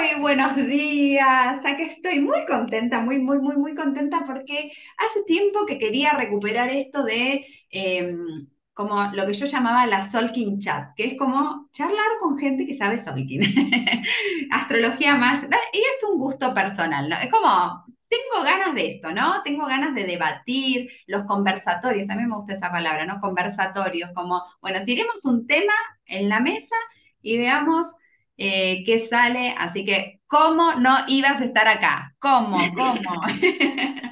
[0.00, 1.62] Muy buenos días.
[1.62, 6.70] Aquí estoy muy contenta, muy, muy, muy, muy contenta porque hace tiempo que quería recuperar
[6.70, 12.16] esto de em, como lo que yo llamaba la Solkin Chat, que es como charlar
[12.18, 13.42] con gente que sabe Solkin.
[14.50, 17.16] Astrología más, y es un gusto personal, ¿no?
[17.16, 19.42] Es como, tengo ganas de esto, ¿no?
[19.42, 23.20] Tengo ganas de debatir, los conversatorios, a mí me gusta esa palabra, ¿no?
[23.20, 25.74] Conversatorios, como, bueno, tiremos un tema
[26.06, 26.76] en la mesa
[27.20, 27.96] y veamos
[28.40, 29.54] eh, qué sale.
[29.56, 32.14] Así que, ¿cómo no ibas a estar acá?
[32.18, 32.58] ¿Cómo?
[32.74, 33.22] ¿Cómo?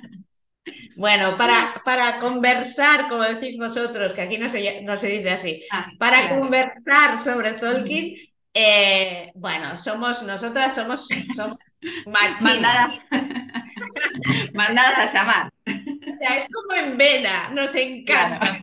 [0.97, 5.63] Bueno, para, para conversar, como decís vosotros, que aquí no se, no se dice así,
[5.73, 8.17] ah, para conversar sobre Tolkien,
[8.53, 11.57] eh, bueno, somos, nosotras somos, somos
[12.43, 12.95] mandadas,
[14.53, 15.53] mandadas a llamar.
[15.67, 18.61] O sea, es como en vena, nos encanta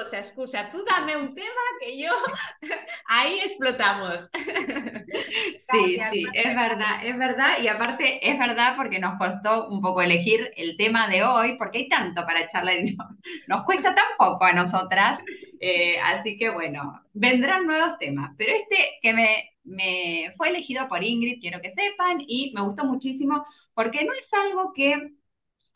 [0.00, 2.10] excusa, tú dame un tema que yo
[3.06, 4.28] ahí explotamos.
[5.70, 7.58] Sí, sí, es verdad, es verdad.
[7.60, 11.78] Y aparte es verdad porque nos costó un poco elegir el tema de hoy, porque
[11.78, 12.96] hay tanto para charlar y
[13.48, 15.20] nos cuesta tan poco a nosotras.
[15.60, 18.32] Eh, así que bueno, vendrán nuevos temas.
[18.38, 22.84] Pero este que me, me fue elegido por Ingrid, quiero que sepan, y me gustó
[22.84, 23.44] muchísimo
[23.74, 25.12] porque no es algo que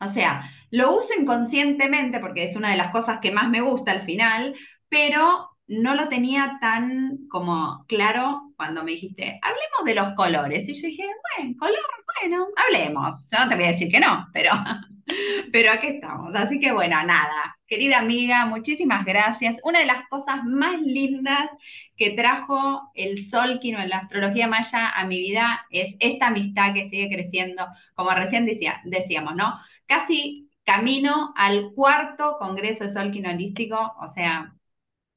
[0.01, 3.91] o sea, lo uso inconscientemente porque es una de las cosas que más me gusta
[3.91, 4.55] al final,
[4.89, 10.67] pero no lo tenía tan como claro cuando me dijiste, hablemos de los colores.
[10.67, 11.03] Y yo dije,
[11.37, 11.77] bueno, color,
[12.19, 13.29] bueno, hablemos.
[13.31, 14.51] Yo no te voy a decir que no, pero,
[15.53, 16.35] pero aquí estamos.
[16.35, 19.61] Así que bueno, nada, querida amiga, muchísimas gracias.
[19.63, 21.49] Una de las cosas más lindas
[21.95, 26.89] que trajo el Sol en la astrología maya a mi vida es esta amistad que
[26.89, 29.53] sigue creciendo, como recién decía, decíamos, ¿no?
[29.91, 34.53] Casi camino al cuarto Congreso de Sol Holístico, o sea,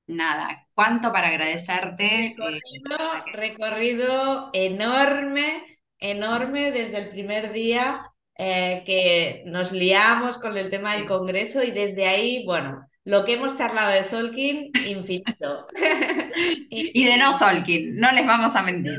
[0.09, 2.35] nada, cuánto para agradecerte.
[2.37, 5.63] Recorrido, recorrido enorme,
[6.01, 11.71] enorme desde el primer día eh, que nos liamos con el tema del Congreso y
[11.71, 15.69] desde ahí, bueno, lo que hemos charlado de Solkin, infinito.
[16.69, 18.99] y, de no Solkin, no les vamos a mentir.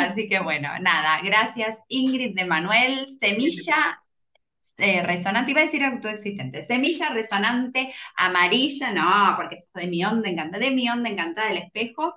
[0.00, 4.00] Así que bueno, nada, gracias Ingrid de Manuel, semilla
[4.76, 10.28] eh, resonante, iba a decir autoexistente, semilla resonante amarilla, no, porque es de mi onda
[10.28, 12.14] encantada, de mi onda encantada del espejo,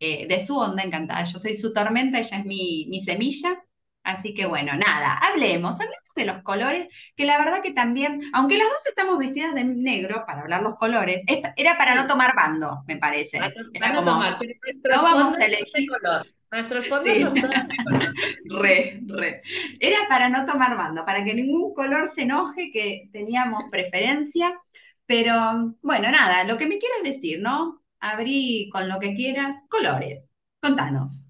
[0.00, 3.62] eh, de su onda encantada, yo soy su tormenta, ella es mi, mi semilla,
[4.02, 8.58] así que bueno, nada, hablemos, hablemos de los colores, que la verdad que también, aunque
[8.58, 11.22] las dos estamos vestidas de negro para hablar los colores,
[11.56, 13.38] era para no tomar bando, me parece.
[13.78, 16.26] Para, no tomar, pero no vamos a elegir color.
[16.54, 17.52] Nuestros fondos son todos
[18.44, 19.42] Re, re.
[19.80, 24.56] Era para no tomar bando, para que ningún color se enoje, que teníamos preferencia.
[25.04, 27.82] Pero bueno, nada, lo que me quieras decir, ¿no?
[27.98, 29.56] Abrí con lo que quieras.
[29.68, 30.22] Colores.
[30.60, 31.26] Contanos.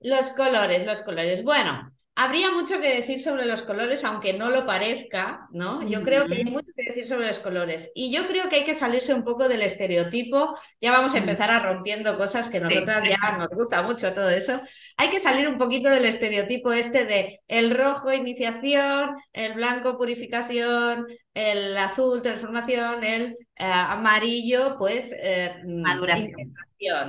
[0.00, 1.44] Los colores, los colores.
[1.44, 5.82] Bueno, Habría mucho que decir sobre los colores, aunque no lo parezca, ¿no?
[5.88, 7.90] Yo creo que hay mucho que decir sobre los colores.
[7.94, 10.54] Y yo creo que hay que salirse un poco del estereotipo.
[10.78, 14.60] Ya vamos a empezar a rompiendo cosas que nosotras ya nos gusta mucho todo eso.
[14.98, 21.06] Hay que salir un poquito del estereotipo este de el rojo iniciación, el blanco purificación,
[21.32, 26.54] el azul transformación, el eh, amarillo pues eh, maduración.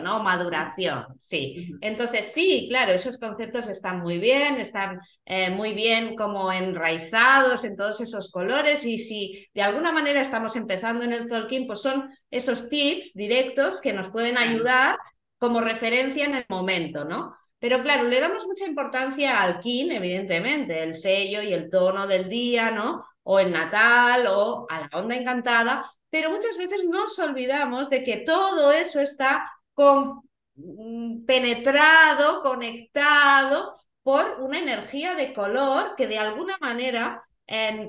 [0.04, 0.22] ¿no?
[0.22, 1.76] Maduración, sí.
[1.81, 7.76] Entonces, sí, claro, esos conceptos están muy bien, están eh, muy bien como enraizados en
[7.76, 12.12] todos esos colores y si de alguna manera estamos empezando en el Tolkien, pues son
[12.30, 14.98] esos tips directos que nos pueden ayudar
[15.38, 17.36] como referencia en el momento, ¿no?
[17.59, 22.28] Pero claro, le damos mucha importancia al kin, evidentemente, el sello y el tono del
[22.30, 23.03] día, ¿no?
[23.24, 28.18] O el natal o a la onda encantada, pero muchas veces nos olvidamos de que
[28.18, 30.22] todo eso está con,
[30.53, 37.23] mm, penetrado, conectado por una energía de color que de alguna manera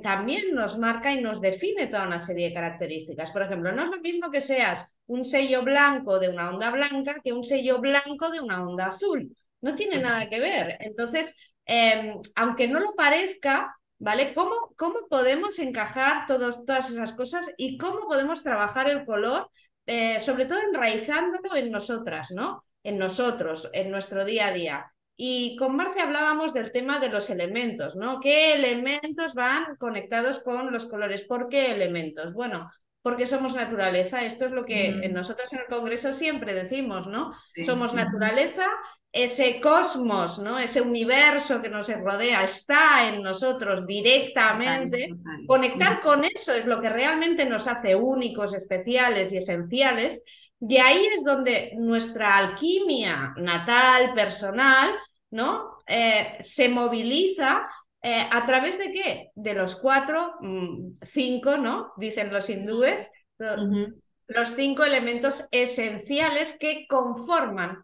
[0.03, 3.31] también nos marca y nos define toda una serie de características.
[3.31, 7.21] Por ejemplo, no es lo mismo que seas un sello blanco de una onda blanca
[7.23, 9.37] que un sello blanco de una onda azul.
[9.61, 10.79] No tiene nada que ver.
[10.81, 14.35] Entonces, em, aunque no lo parezca, ¿vale?
[14.35, 19.51] ¿Cómo, cómo podemos encajar todas esas cosas y cómo podemos trabajar el color
[19.87, 22.65] eh, sobre todo enraizándolo en nosotras, ¿no?
[22.83, 24.93] En nosotros, en nuestro día a día.
[25.17, 28.19] Y con Marcia hablábamos del tema de los elementos, ¿no?
[28.19, 31.23] ¿Qué elementos van conectados con los colores?
[31.25, 32.33] ¿Por qué elementos?
[32.33, 32.71] Bueno,
[33.05, 34.25] porque somos naturaleza.
[34.25, 37.35] Esto es lo que nosotros nosotras en el Congreso siempre decimos, ¿no?
[37.63, 38.67] Somos naturaleza
[39.13, 40.59] ese cosmos, ¿no?
[40.59, 45.11] ese universo que nos rodea está en nosotros directamente.
[45.47, 50.23] Conectar con eso es lo que realmente nos hace únicos, especiales y esenciales.
[50.59, 54.95] y ahí es donde nuestra alquimia natal, personal,
[55.31, 55.77] ¿no?
[55.87, 57.69] Eh, se moviliza
[58.07, 59.31] eh, a través de qué?
[59.35, 61.95] De los cuatro, mm, cinco, ¿no?
[61.97, 67.83] Dicen los hindúes, los cinco elementos esenciales que conforman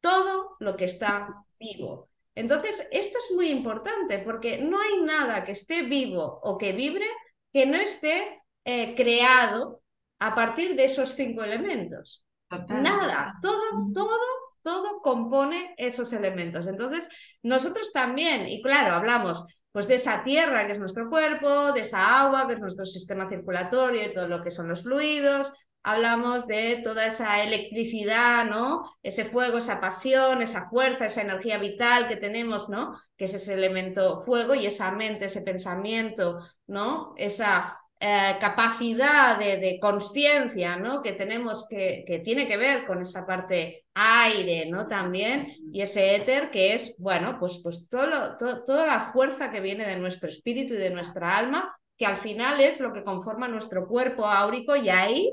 [0.00, 2.10] todo lo que está vivo.
[2.34, 7.06] Entonces, esto es muy importante porque no hay nada que esté vivo o que vibre
[7.52, 9.82] que no esté eh, creado
[10.18, 12.24] a partir de esos cinco elementos.
[12.68, 13.62] Nada, todo,
[13.94, 14.18] todo,
[14.62, 16.66] todo compone esos elementos.
[16.66, 17.08] Entonces,
[17.44, 22.20] nosotros también, y claro, hablamos pues de esa tierra que es nuestro cuerpo, de esa
[22.20, 25.52] agua que es nuestro sistema circulatorio y todo lo que son los fluidos,
[25.82, 28.82] hablamos de toda esa electricidad, ¿no?
[29.02, 32.94] Ese fuego, esa pasión, esa fuerza, esa energía vital que tenemos, ¿no?
[33.16, 37.14] Que es ese elemento fuego y esa mente, ese pensamiento, ¿no?
[37.16, 41.02] Esa eh, capacidad de, de conciencia, ¿no?
[41.02, 44.88] Que tenemos que, que tiene que ver con esa parte aire, ¿no?
[44.88, 49.86] También, y ese éter que es, bueno, pues, pues todo, toda la fuerza que viene
[49.86, 53.86] de nuestro espíritu y de nuestra alma, que al final es lo que conforma nuestro
[53.86, 55.30] cuerpo áurico y ahí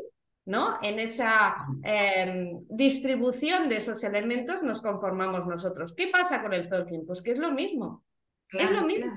[0.47, 0.79] ¿no?
[0.81, 5.93] En esa em, distribución de esos elementos nos conformamos nosotros.
[5.93, 7.05] ¿Qué pasa con el Tolkien?
[7.05, 8.05] Pues que es lo mismo.
[8.53, 9.11] es lo mismo.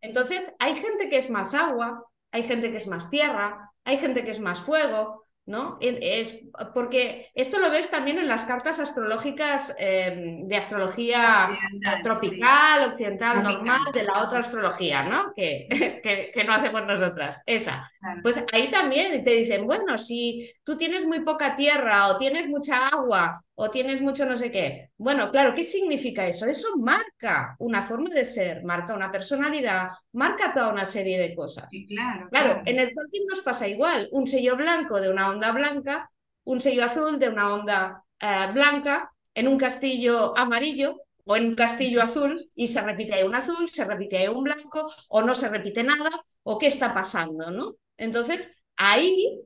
[0.00, 4.24] Entonces, hay gente que es más agua, hay gente que es más tierra, hay gente
[4.24, 5.78] que es más fuego, ¿no?
[5.80, 6.40] Es
[6.74, 11.56] porque esto lo ves también en las cartas astrológicas em, de astrología
[12.02, 15.32] tropical, occidental, normal, de la otra astrología, ¿no?
[15.34, 15.68] Que,
[16.34, 17.90] que, no hacemos nosotras, esa.
[18.22, 22.88] Pues ahí también te dicen, bueno, si tú tienes muy poca tierra o tienes mucha
[22.88, 24.90] agua o tienes mucho no sé qué.
[24.98, 26.46] Bueno, claro, ¿qué significa eso?
[26.46, 31.66] Eso marca una forma de ser, marca una personalidad, marca toda una serie de cosas.
[31.88, 34.08] claro, claro, en el Tolkien nos pasa igual.
[34.12, 36.10] Un sello blanco de una onda blanca,
[36.44, 41.54] un sello azul de una onda eh, blanca, en un castillo amarillo o en un
[41.54, 45.34] castillo azul y se repite ahí un azul, se repite ahí un blanco o no
[45.34, 46.10] se repite nada
[46.42, 47.74] o qué está pasando, ¿no?
[47.96, 49.40] Entonces, ahí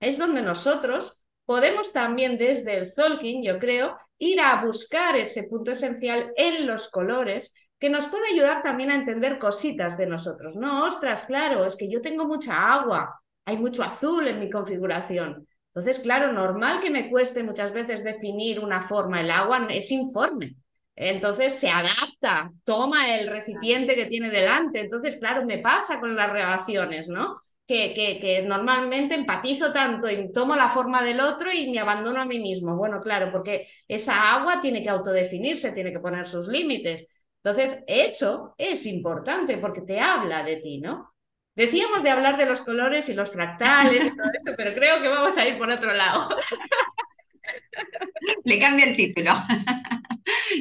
[0.00, 5.72] es donde nosotros podemos también desde el Tolkien, yo creo, ir a buscar ese punto
[5.72, 10.56] esencial en los colores que nos puede ayudar también a entender cositas de nosotros.
[10.56, 15.46] No, ostras, claro, es que yo tengo mucha agua, hay mucho azul en mi configuración.
[15.74, 19.20] Entonces, claro, normal que me cueste muchas veces definir una forma.
[19.20, 20.54] El agua es informe.
[20.96, 24.80] Entonces se adapta, toma el recipiente que tiene delante.
[24.80, 27.34] Entonces, claro, me pasa con las relaciones, ¿no?
[27.66, 32.38] Que, normalmente empatizo tanto y tomo la forma del otro y me abandono a mí
[32.38, 32.76] mismo.
[32.76, 37.06] Bueno, claro, porque esa agua tiene que autodefinirse, tiene que poner sus límites.
[37.42, 41.14] Entonces, eso es importante porque te habla de ti, ¿no?
[41.54, 45.08] Decíamos de hablar de los colores y los fractales y todo eso, pero creo que
[45.08, 46.36] vamos a ir por otro lado.
[48.44, 49.34] Le cambia el título.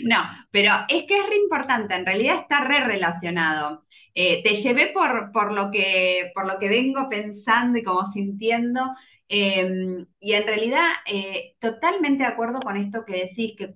[0.04, 3.86] No, pero es que es re importante, en realidad está re relacionado.
[4.16, 8.94] Eh, te llevé por, por, lo que, por lo que vengo pensando y como sintiendo,
[9.28, 13.76] em, y en realidad eh, totalmente de acuerdo con esto que decís, que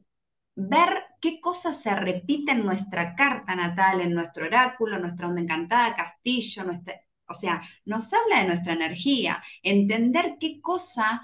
[0.55, 5.95] ver qué cosas se repiten en nuestra carta natal, en nuestro oráculo, nuestra onda encantada,
[5.95, 11.21] castillo, nuestra, o sea, nos habla de nuestra energía, entender qué cosa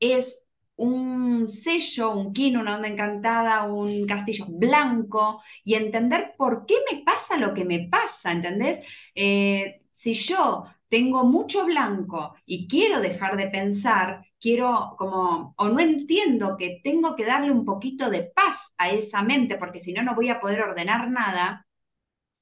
[0.00, 0.45] es
[0.76, 7.02] un sello, un quino, una onda encantada, un castillo blanco y entender por qué me
[7.02, 8.80] pasa lo que me pasa, ¿entendés?
[9.14, 15.80] Eh, si yo tengo mucho blanco y quiero dejar de pensar, quiero como, o no
[15.80, 20.02] entiendo que tengo que darle un poquito de paz a esa mente, porque si no,
[20.02, 21.66] no voy a poder ordenar nada.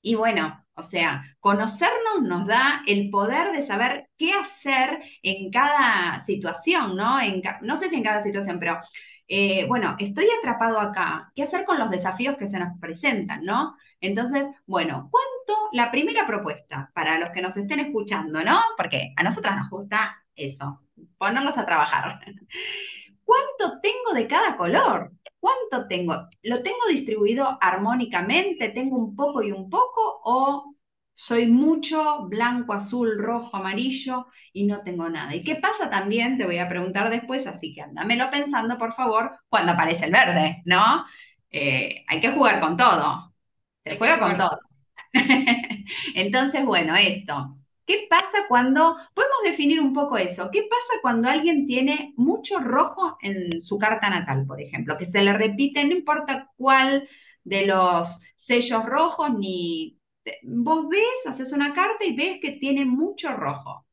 [0.03, 6.21] Y bueno, o sea, conocernos nos da el poder de saber qué hacer en cada
[6.25, 7.19] situación, ¿no?
[7.63, 8.81] no sé si en cada situación, pero
[9.29, 13.77] eh, bueno, estoy atrapado acá, ¿qué hacer con los desafíos que se nos presentan, ¿no?
[14.01, 15.71] Entonces, bueno, ¿cuánto?
[15.73, 18.61] La primera propuesta para los que nos estén escuchando, ¿no?
[18.77, 20.81] Porque a nosotras nos gusta eso,
[21.17, 22.21] ponerlos a trabajar.
[23.25, 25.13] ¿Cuánto tengo de cada color?
[25.41, 26.29] ¿Cuánto tengo?
[26.43, 28.71] ¿Lo tengo distribuido armónicamente?
[28.71, 30.21] ¿Tengo un poco y un poco?
[30.25, 30.75] ¿O
[31.13, 35.35] soy mucho blanco, azul, rojo, amarillo y no tengo nada?
[35.35, 36.39] ¿Y qué pasa también?
[36.39, 40.63] Te voy a preguntar después, así que ándamelo pensando, por favor, cuando aparece el verde,
[40.65, 41.05] ¿no?
[41.51, 43.33] Eh, hay que jugar con todo.
[43.85, 44.59] Se juega con todo.
[46.15, 47.57] Entonces, bueno, esto.
[47.87, 53.19] ¿Qué pasa cuando, podemos definir un poco eso, qué pasa cuando alguien tiene mucho rojo
[53.21, 57.09] en su carta natal, por ejemplo, que se le repite, no importa cuál
[57.43, 59.99] de los sellos rojos, ni
[60.43, 63.87] vos ves, haces una carta y ves que tiene mucho rojo.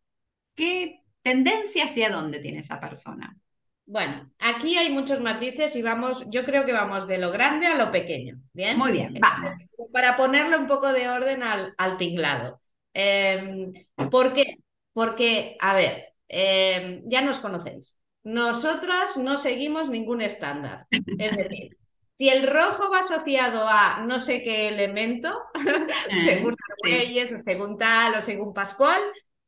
[0.55, 3.37] ¿Qué tendencia hacia dónde tiene esa persona?
[3.85, 7.75] Bueno, aquí hay muchos matices y vamos, yo creo que vamos de lo grande a
[7.75, 8.39] lo pequeño.
[8.53, 8.77] Bien.
[8.77, 9.75] Muy bien, vamos.
[9.91, 12.61] Para ponerle un poco de orden al, al tinglado.
[12.93, 13.73] Em,
[14.09, 14.57] ¿Por qué?
[14.93, 17.97] Porque, a ver, em, ya nos conocéis.
[18.23, 20.85] Nosotras no seguimos ningún estándar.
[20.91, 21.77] Es decir,
[22.17, 25.43] si el rojo va asociado a no sé qué elemento,
[26.23, 29.01] según Reyes, o según tal, o según Pascual,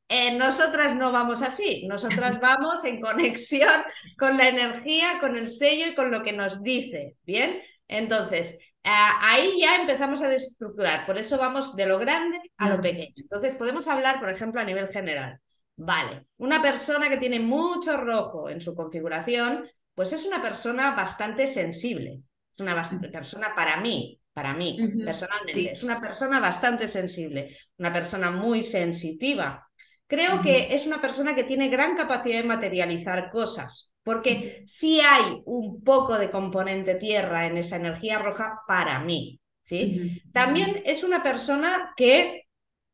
[0.09, 3.83] eh, nosotras no vamos así, nosotras vamos en conexión
[4.17, 7.62] con la energía, con el sello y con lo que nos dice, ¿bien?
[7.88, 12.81] Entonces, eh, ahí ya empezamos a destructurar, por eso vamos de lo grande a lo
[12.81, 13.13] pequeño.
[13.15, 15.39] Entonces, podemos hablar, por ejemplo, a nivel general.
[15.75, 21.47] Vale, una persona que tiene mucho rojo en su configuración, pues es una persona bastante
[21.47, 22.21] sensible,
[22.51, 28.31] es una persona para mí, para mí, personalmente, es una persona bastante sensible, una persona
[28.31, 29.67] muy sensitiva,
[30.13, 35.41] Creo que es una persona que tiene gran capacidad de materializar cosas, porque sí hay
[35.45, 39.39] un poco de componente tierra en esa energía roja para mí.
[39.62, 40.22] ¿sí?
[40.31, 42.48] También es una persona que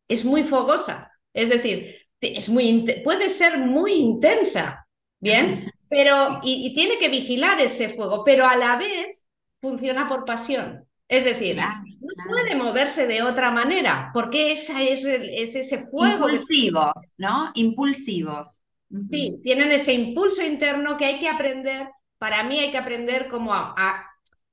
[0.08, 4.86] es muy fogosa, es decir, es muy, puede ser muy intensa,
[5.20, 5.72] ¿bien?
[5.90, 9.26] Pero, y tiene que vigilar ese fuego, pero a la vez
[9.60, 10.88] funciona por pasión.
[11.08, 16.30] Es decir, no puede moverse de otra manera, porque esa es, ese fuego.
[16.30, 17.50] Impulsivos, ¿no?
[17.56, 18.59] Impulsivos.
[19.12, 21.90] Sí, tienen ese impulso interno que hay que aprender.
[22.18, 24.06] Para mí hay que aprender como a,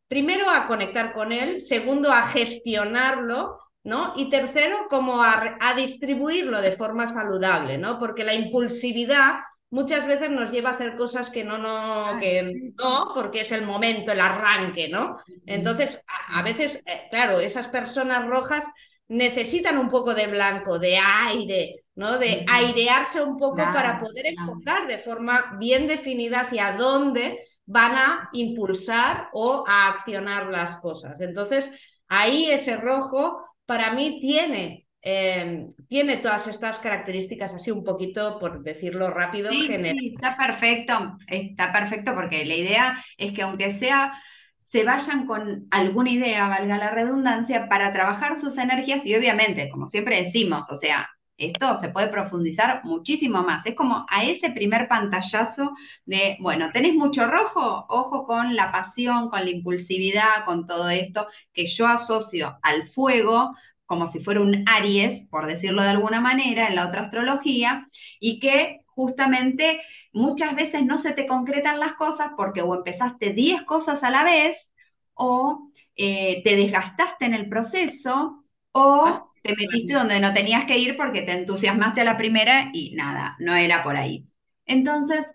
[0.08, 4.12] primero a conectar con él, segundo a gestionarlo, ¿no?
[4.16, 7.98] Y tercero, como a, a, distribuirlo de forma saludable, ¿no?
[7.98, 9.36] Porque la impulsividad
[9.70, 13.62] muchas veces nos lleva a hacer cosas que no, no, que no, porque es el
[13.62, 15.16] momento, el arranque, ¿no?
[15.46, 18.66] Entonces, a, veces, eh, claro, esas personas rojas
[19.08, 22.18] necesitan un poco de blanco, de aire, ¿no?
[22.18, 28.30] De airearse un poco para poder enfocar de forma bien definida hacia dónde van a
[28.32, 31.20] impulsar o a accionar las cosas.
[31.20, 31.72] Entonces,
[32.06, 38.64] ahí ese rojo para mí tiene Em, tiene todas estas características así un poquito, por
[38.64, 44.20] decirlo rápido, sí, sí, está perfecto, está perfecto porque la idea es que aunque sea
[44.58, 49.88] se vayan con alguna idea, valga la redundancia, para trabajar sus energías y obviamente, como
[49.88, 53.66] siempre decimos, o sea, esto se puede profundizar muchísimo más.
[53.66, 55.72] Es como a ese primer pantallazo
[56.04, 61.26] de, bueno, tenés mucho rojo, ojo con la pasión, con la impulsividad, con todo esto
[61.52, 66.68] que yo asocio al fuego, como si fuera un Aries, por decirlo de alguna manera,
[66.68, 67.86] en la otra astrología,
[68.18, 69.80] y que justamente
[70.12, 74.24] muchas veces no se te concretan las cosas porque o empezaste 10 cosas a la
[74.24, 74.74] vez,
[75.14, 80.96] o eh, te desgastaste en el proceso, o te metiste donde no tenías que ir
[80.96, 84.26] porque te entusiasmaste a la primera y nada, no era por ahí.
[84.66, 85.26] Entonces,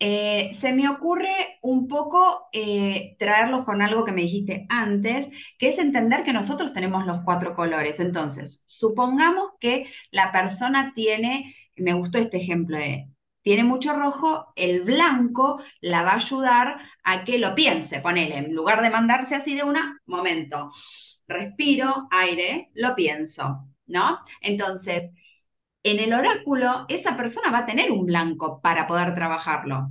[0.00, 5.26] eh, se me ocurre un poco eh, traerlos con algo que me dijiste antes,
[5.58, 7.98] que es entender que nosotros tenemos los cuatro colores.
[8.00, 13.08] Entonces, supongamos que la persona tiene, me gustó este ejemplo de,
[13.42, 18.54] tiene mucho rojo, el blanco la va a ayudar a que lo piense, ponele, en
[18.54, 20.70] lugar de mandarse así de una, momento,
[21.28, 24.18] respiro, aire, lo pienso, ¿no?
[24.40, 25.10] Entonces,
[25.82, 29.90] en el oráculo esa persona va a tener un blanco para poder trabajarlo.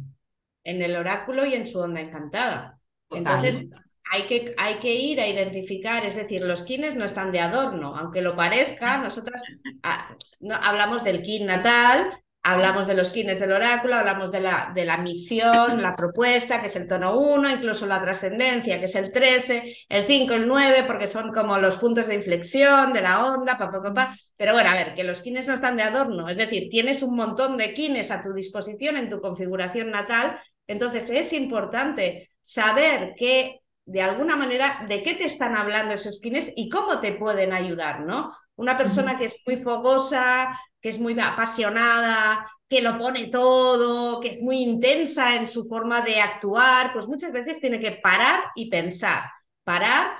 [0.64, 2.80] En el oráculo y en su onda encantada.
[3.10, 3.68] Entonces,
[4.12, 7.96] hay que, hay que ir a identificar, es decir, los kines no están de adorno,
[7.96, 9.42] aunque lo parezca, nosotras
[9.84, 10.16] ah,
[10.64, 14.96] hablamos del kin natal, Hablamos de los kines del oráculo, hablamos de la, de la
[14.96, 19.76] misión, la propuesta, que es el tono 1, incluso la trascendencia, que es el 13,
[19.90, 23.70] el 5, el 9, porque son como los puntos de inflexión de la onda, pa,
[23.70, 26.70] pa, pa, Pero bueno, a ver, que los kines no están de adorno, es decir,
[26.70, 32.32] tienes un montón de kines a tu disposición en tu configuración natal, entonces es importante
[32.40, 37.12] saber que, de alguna manera, de qué te están hablando esos kines y cómo te
[37.12, 38.32] pueden ayudar, ¿no?
[38.58, 44.30] Una persona que es muy fogosa, que es muy apasionada, que lo pone todo, que
[44.30, 48.70] es muy intensa en su forma de actuar, pues muchas veces tiene que parar y
[48.70, 49.24] pensar,
[49.64, 50.18] parar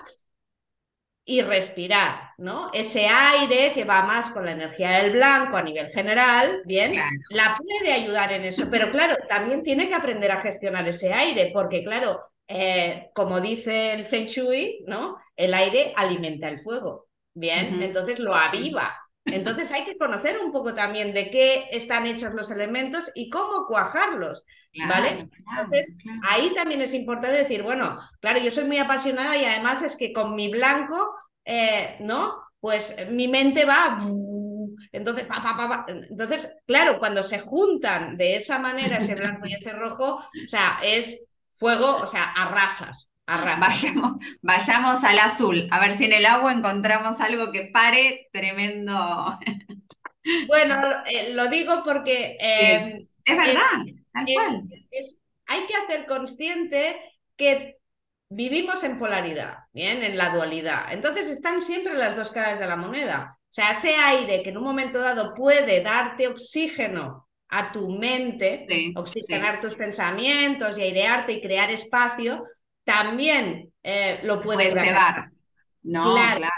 [1.26, 2.72] y respirar, ¿no?
[2.74, 6.94] Ese aire que va más con la energía del blanco a nivel general, bien,
[7.30, 11.52] la puede ayudar en eso, pero claro, también tiene que aprender a gestionar ese aire,
[11.54, 15.18] porque claro, eh, como dice el Feng Shui, ¿no?
[15.36, 17.07] El aire alimenta el fuego,
[17.40, 22.34] bien, entonces lo aviva, entonces hay que conocer un poco también de qué están hechos
[22.34, 24.44] los elementos y cómo cuajarlos.
[24.88, 25.28] ¿Vale?
[25.50, 25.92] Entonces,
[26.22, 30.14] ahí también es importante decir, bueno, claro, yo soy muy apasionada y además es que
[30.14, 31.16] con mi blanco,
[31.46, 32.36] eh, ¿no?
[32.60, 33.98] Pues mi mente va
[34.92, 35.28] entonces,
[36.10, 40.80] entonces, claro, cuando se juntan de esa manera ese blanco y ese rojo, o sea,
[40.84, 41.20] es
[41.58, 43.10] fuego, o sea, arrasas.
[43.28, 48.28] Vayamos, vayamos al azul, a ver si en el agua encontramos algo que pare.
[48.32, 49.38] Tremendo.
[50.46, 53.86] Bueno, eh, lo digo porque eh, es verdad,
[55.46, 57.00] hay que hacer consciente
[57.38, 57.78] que
[58.30, 60.92] vivimos en polaridad, bien, en la dualidad.
[60.92, 63.38] Entonces están siempre las dos caras de la moneda.
[63.42, 68.68] O sea, ese aire que en un momento dado puede darte oxígeno a tu mente,
[68.96, 72.44] oxigenar tus pensamientos y airearte y crear espacio,
[72.88, 74.74] también eh, lo puedes.
[75.84, 76.50] No, claro,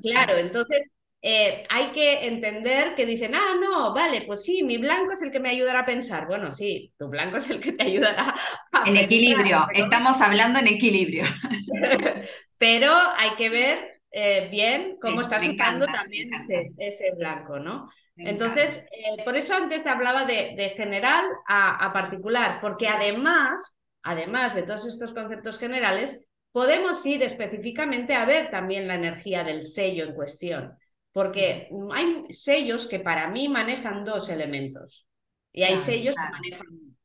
[0.00, 5.12] claro, entonces eh, hay que entender que dicen, ah, no, vale, pues sí, mi blanco
[5.12, 6.28] es el que me ayudará a pensar.
[6.28, 8.32] Bueno, sí, tu blanco es el que te ayudará
[8.72, 11.24] a En equilibrio, estamos hablando en equilibrio.
[12.58, 17.90] pero hay que ver eh, bien cómo estás usando también ese, ese, blanco, ¿no?
[18.18, 18.86] Entonces,
[19.26, 23.75] por eso antes hablaba de, de general a, a particular, porque además
[24.06, 29.64] además de todos estos conceptos generales, podemos ir específicamente a ver también la energía del
[29.64, 30.78] sello en cuestión,
[31.12, 35.06] porque hay sellos que para mí manejan dos elementos
[35.52, 36.96] y hay sellos que manejan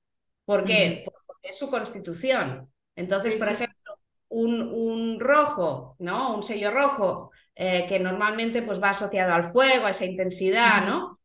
[0.46, 1.06] ¿Por qué?
[1.26, 2.70] Porque es su constitución.
[2.96, 3.94] Entonces, por ejemplo,
[4.30, 6.36] un, un, rojo, ¿no?
[6.36, 11.21] Un sello rojo eh, que normalmente pues, va asociado al fuego, a esa intensidad, ¿no?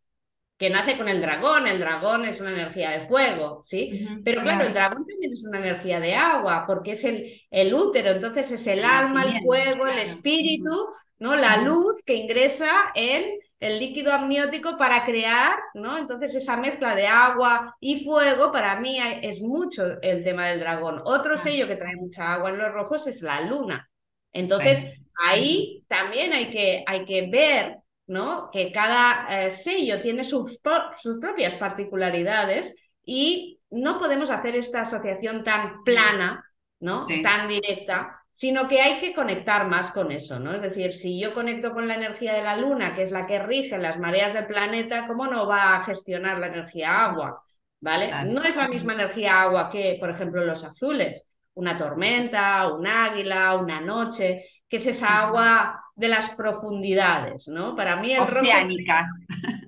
[0.58, 4.06] Que nace con el dragón, el dragón es una energía de fuego, ¿sí?
[4.24, 8.10] Pero claro, el dragón también es una energía de agua, porque es el, el útero,
[8.10, 11.36] entonces es el alma, el fuego, el espíritu, ¿no?
[11.36, 15.98] La luz que ingresa en el líquido amniótico para crear, ¿no?
[15.98, 21.02] Entonces esa mezcla de agua y fuego para mí es mucho el tema del dragón.
[21.04, 23.88] Otro sello que trae mucha agua en los rojos es la luna.
[24.32, 28.50] Entonces ahí también hay que, hay que ver ¿no?
[28.50, 30.60] que cada eh, sello tiene sus,
[30.96, 36.44] sus propias particularidades y no podemos hacer esta asociación tan plana,
[36.80, 37.06] ¿no?
[37.22, 40.54] tan directa, sino que hay que conectar más con eso, ¿no?
[40.54, 43.38] Es decir, si yo conecto con la energía de la luna, que es la que
[43.38, 47.42] rige las mareas del planeta, ¿cómo no va a gestionar la energía agua?
[47.80, 48.10] ¿Vale?
[48.26, 53.56] No es la misma energía agua que, por ejemplo, los azules, una tormenta, un águila,
[53.56, 57.74] una noche, que es esa agua de las profundidades, ¿no?
[57.74, 59.10] Para mí el Oceánicas.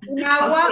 [0.08, 0.68] un agua,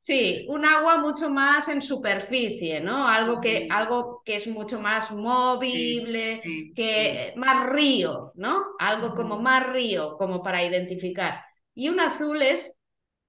[0.00, 3.06] sí, un agua mucho más en superficie, ¿no?
[3.06, 6.40] Algo que, algo que es mucho más movible,
[6.74, 8.64] que más río, ¿no?
[8.78, 11.44] Algo como más río, como para identificar.
[11.74, 12.73] Y un azul es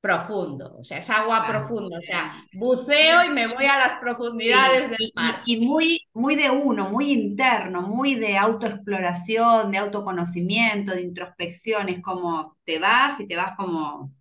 [0.05, 4.87] profundo, o sea, es agua profunda, o sea, buceo y me voy a las profundidades
[4.91, 5.41] del mar.
[5.47, 12.03] Y, muy, muy de uno, muy interno, muy de autoexploración, de autoconocimiento, de introspección, es
[12.03, 14.13] como te vas y te vas como,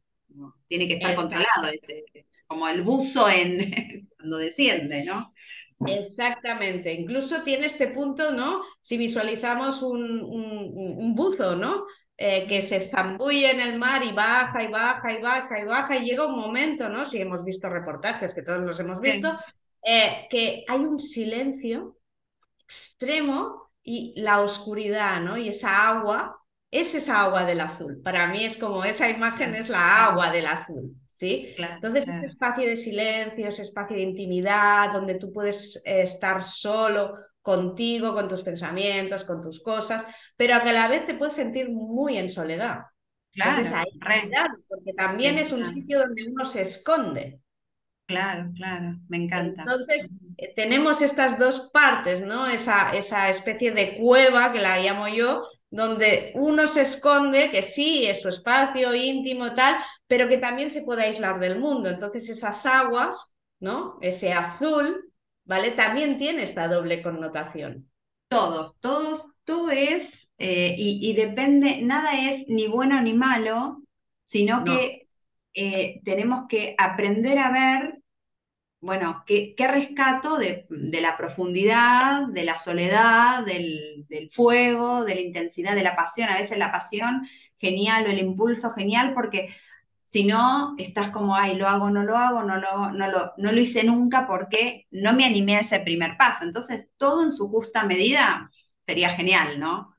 [0.68, 2.07] tiene que estar controlado, ese,
[2.47, 5.35] como el buzo en, cuando desciende, ¿no?
[5.87, 8.62] Exactamente, incluso tiene este punto, ¿no?
[8.81, 11.85] Si visualizamos un, un buzo, ¿no?
[12.16, 15.96] Eh, que se zambulle en el mar y baja y baja y baja y baja
[15.96, 17.05] y llega un momento, ¿no?
[17.05, 19.37] Si hemos visto reportajes, que todos los hemos visto,
[19.85, 21.98] eh, que hay un silencio
[22.61, 25.37] extremo y la oscuridad, ¿no?
[25.37, 28.00] Y esa agua es esa agua del azul.
[28.00, 30.94] Para mí es como esa imagen es la agua del azul.
[31.11, 31.55] ¿Sí?
[31.59, 37.16] Entonces, ese espacio de silencio, ese espacio de intimidad, donde tú puedes eh, estar solo
[37.44, 40.04] contigo, con tus pensamientos, con tus cosas,
[40.35, 42.87] pero que a la vez te puedes sentir muy en soledad.
[43.33, 43.62] Claro,
[44.66, 47.40] porque también es un sitio donde uno se esconde.
[48.07, 49.62] Claro, claro, me encanta.
[49.62, 52.46] Entonces, eh, tenemos estas dos partes, ¿no?
[52.46, 58.07] Esa, esa especie de cueva que la llamo yo, donde uno se esconde, que sí,
[58.07, 59.76] es su espacio íntimo, tal,
[60.07, 61.90] pero que también se puede aislar del mundo.
[61.90, 63.98] Entonces, esas aguas, ¿no?
[64.00, 65.12] Ese azul,
[65.44, 65.70] ¿vale?
[65.72, 67.88] También tiene esta doble connotación.
[68.28, 73.83] Todos, todos, todo es, eh, y, depende, nada es ni bueno ni malo,
[74.24, 75.07] sino que
[75.52, 77.98] eh, tenemos que aprender a ver,
[78.80, 85.74] bueno, qué, rescato de, la profundidad, de la soledad, del, del fuego, de la intensidad,
[85.74, 86.28] de la pasión.
[86.28, 87.26] A veces la pasión,
[87.59, 89.54] genial, o el impulso, genial, porque
[90.04, 93.52] si no, estás como, ay, lo hago, no lo hago, no lo, no lo, no
[93.52, 96.44] lo hice nunca porque no me animé a ese primer paso.
[96.44, 98.50] Entonces, todo en su justa medida
[98.86, 99.94] sería genial, ¿no?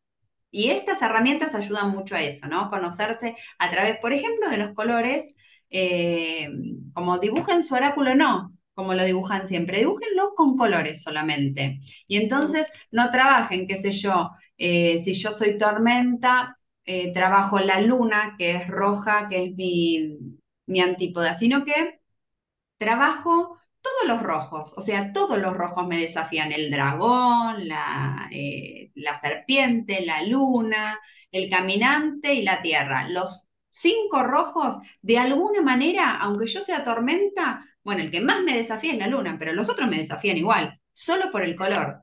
[0.51, 2.69] Y estas herramientas ayudan mucho a eso, ¿no?
[2.69, 5.35] Conocerte a través, por ejemplo, de los colores,
[5.69, 6.49] eh,
[6.93, 11.79] como dibujen su oráculo, no, como lo dibujan siempre, dibújenlo con colores solamente.
[12.07, 16.55] Y entonces no trabajen, qué sé yo, eh, si yo soy tormenta,
[16.85, 20.17] eh, trabajo la luna, que es roja, que es mi,
[20.67, 21.99] mi antípoda, sino que
[22.77, 28.91] trabajo todos los rojos, o sea, todos los rojos me desafían, el dragón, la, eh,
[28.95, 30.99] la serpiente, la luna,
[31.31, 33.07] el caminante y la tierra.
[33.09, 38.55] Los cinco rojos, de alguna manera, aunque yo sea tormenta, bueno, el que más me
[38.57, 42.01] desafía es la luna, pero los otros me desafían igual, solo por el color.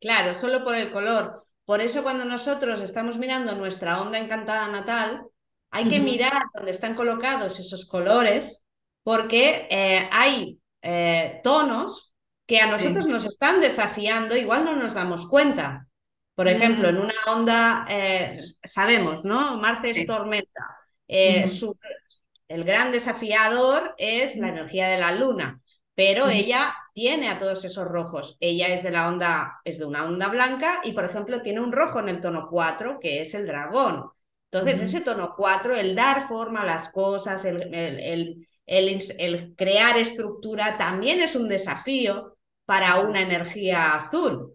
[0.00, 1.45] Claro, solo por el color.
[1.66, 5.26] Por eso cuando nosotros estamos mirando nuestra onda encantada natal,
[5.70, 8.64] hay que mirar dónde están colocados esos colores,
[9.02, 12.14] porque eh, hay eh, tonos
[12.46, 15.88] que a nosotros nos están desafiando, igual no nos damos cuenta.
[16.36, 19.56] Por ejemplo, en una onda, eh, sabemos, ¿no?
[19.56, 20.78] Marte es tormenta.
[21.08, 25.60] El gran desafiador es la energía de la luna,
[25.96, 28.38] pero ella tiene a todos esos rojos.
[28.40, 31.70] Ella es de la onda, es de una onda blanca y, por ejemplo, tiene un
[31.70, 34.10] rojo en el tono 4, que es el dragón.
[34.50, 40.76] Entonces, ese tono 4, el dar forma a las cosas, el, el el, crear estructura
[40.76, 44.54] también es un desafío para una energía azul.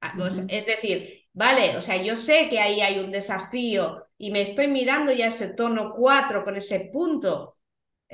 [0.00, 4.30] Ah, pues, es decir, vale, o sea, yo sé que ahí hay un desafío y
[4.30, 7.53] me estoy mirando ya ese tono 4 con ese punto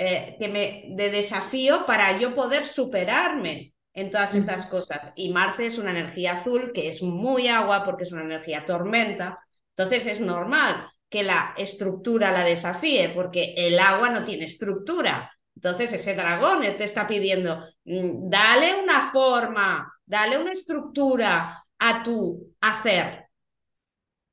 [0.03, 5.13] eh, que me, de desafío para yo poder superarme en todas estas cosas.
[5.15, 9.39] Y Marte es una energía azul que es muy agua porque es una energía tormenta.
[9.77, 15.31] Entonces es normal que la estructura la desafíe, porque el agua no tiene estructura.
[15.55, 22.55] Entonces ese dragón te está pidiendo, mm, dale una forma, dale una estructura a tu
[22.63, 23.27] hacer.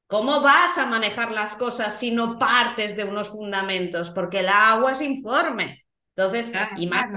[0.08, 4.10] ¿Cómo vas a manejar las cosas si no partes de unos fundamentos?
[4.12, 5.86] Porque el agua es informe.
[6.15, 7.13] Entonces, y más,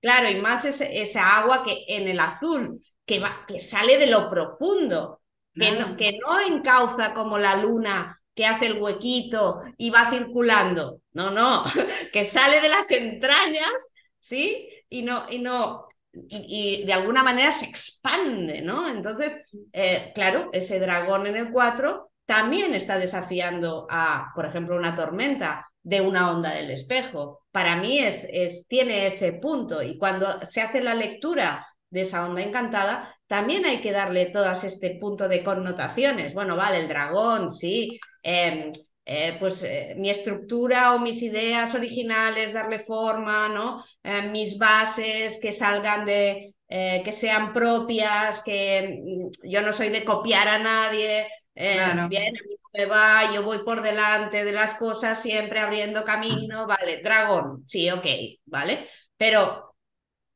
[0.00, 4.30] claro, y más esa agua que en el azul, que, va, que sale de lo
[4.30, 5.20] profundo,
[5.54, 11.00] que, no, que no encauza como la luna que hace el huequito y va circulando.
[11.12, 11.64] No, no,
[12.12, 14.68] que sale de las entrañas, ¿sí?
[14.88, 15.86] Y no, y no,
[16.28, 18.88] y, de alguna manera se expande, ¿no?
[18.88, 19.38] Entonces,
[19.72, 25.68] eh, claro, ese dragón en el 4 también está desafiando a, por ejemplo, una tormenta
[25.82, 27.40] de una onda del espejo.
[27.52, 32.26] Para mí es, es, tiene ese punto y cuando se hace la lectura de esa
[32.26, 36.34] onda encantada, también hay que darle todas este punto de connotaciones.
[36.34, 38.72] Bueno, vale, el dragón, sí, em,
[39.08, 43.84] eh, pues eh, mi estructura o mis ideas originales, darle forma, ¿no?
[44.02, 50.04] Eh, mis bases que salgan de, que sean propias, que mm, yo no soy de
[50.04, 51.28] copiar a nadie.
[51.54, 56.66] Bien, a mí me va, yo voy por delante de las cosas, siempre abriendo camino,
[56.66, 58.04] vale, dragón, sí, ok,
[58.44, 59.76] vale, pero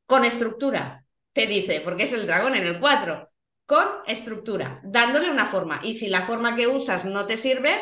[0.05, 3.29] con estructura, te dice, porque es el dragón en el 4,
[3.65, 5.81] con estructura, dándole una forma.
[5.83, 7.81] Y si la forma que usas no te sirve,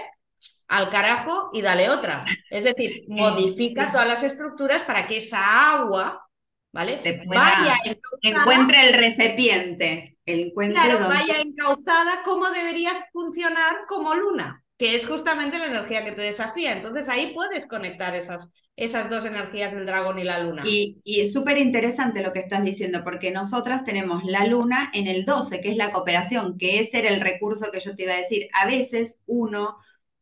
[0.70, 2.24] al carajo y dale otra.
[2.50, 6.28] Es decir, modifica todas las estructuras para que esa agua,
[6.72, 7.00] ¿vale?
[7.28, 7.78] vaya
[8.22, 10.18] encuentre el recipiente.
[10.26, 16.14] Encuentre claro, vaya encauzada como debería funcionar como luna que es justamente la energía que
[16.14, 16.72] te desafía.
[16.72, 20.64] Entonces ahí puedes conectar esas, esas dos energías del dragón y la luna.
[20.66, 25.08] Y, y es súper interesante lo que estás diciendo, porque nosotras tenemos la luna en
[25.08, 28.14] el 12, que es la cooperación, que ese era el recurso que yo te iba
[28.14, 28.48] a decir.
[28.54, 29.76] A veces uno,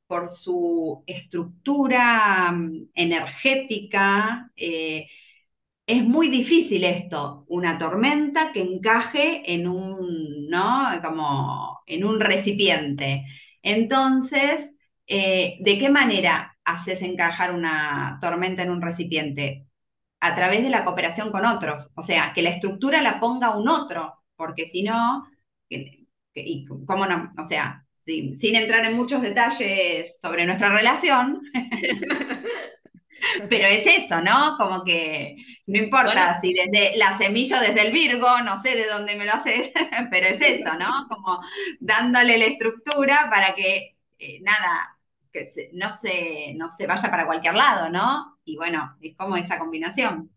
[0.08, 5.08] por su estructura mm, energética, eh,
[5.86, 10.90] es muy difícil esto, una tormenta que encaje en un, ¿no?
[11.04, 13.26] Como en un recipiente.
[13.62, 14.76] Entonces,
[15.08, 19.66] eh, ¿de qué manera haces encajar una tormenta en un recipiente?
[20.20, 23.70] A través de la cooperación con otros, o sea, que la estructura la ponga un
[23.70, 25.26] otro, porque si no,
[25.70, 31.42] y cómo no, o sea, sin entrar en muchos detalles sobre nuestra relación,
[33.50, 34.56] pero es eso, ¿no?
[34.58, 35.36] Como que
[35.68, 39.34] no importa si desde la semilla desde el Virgo, no sé de dónde me lo
[39.34, 39.72] haces,
[40.12, 41.08] pero es eso, ¿no?
[41.10, 41.40] Como
[41.80, 44.98] dándole la estructura para que eh, nada,
[45.32, 48.40] que no, se, no se vaya para cualquier lado, ¿no?
[48.46, 50.32] Y bueno, es como esa combinación.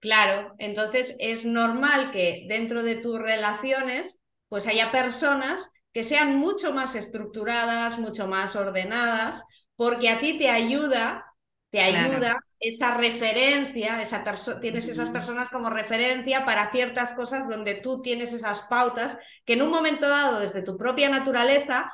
[0.00, 6.72] Claro, entonces es normal que dentro de tus relaciones pues haya personas que sean mucho
[6.72, 9.42] más estructuradas, mucho más ordenadas,
[9.76, 11.24] porque a ti te ayuda
[11.70, 14.24] te ayuda esa referencia, esa
[14.60, 19.62] tienes esas personas como referencia para ciertas cosas donde tú tienes esas pautas que en
[19.62, 21.92] un momento dado desde tu propia naturaleza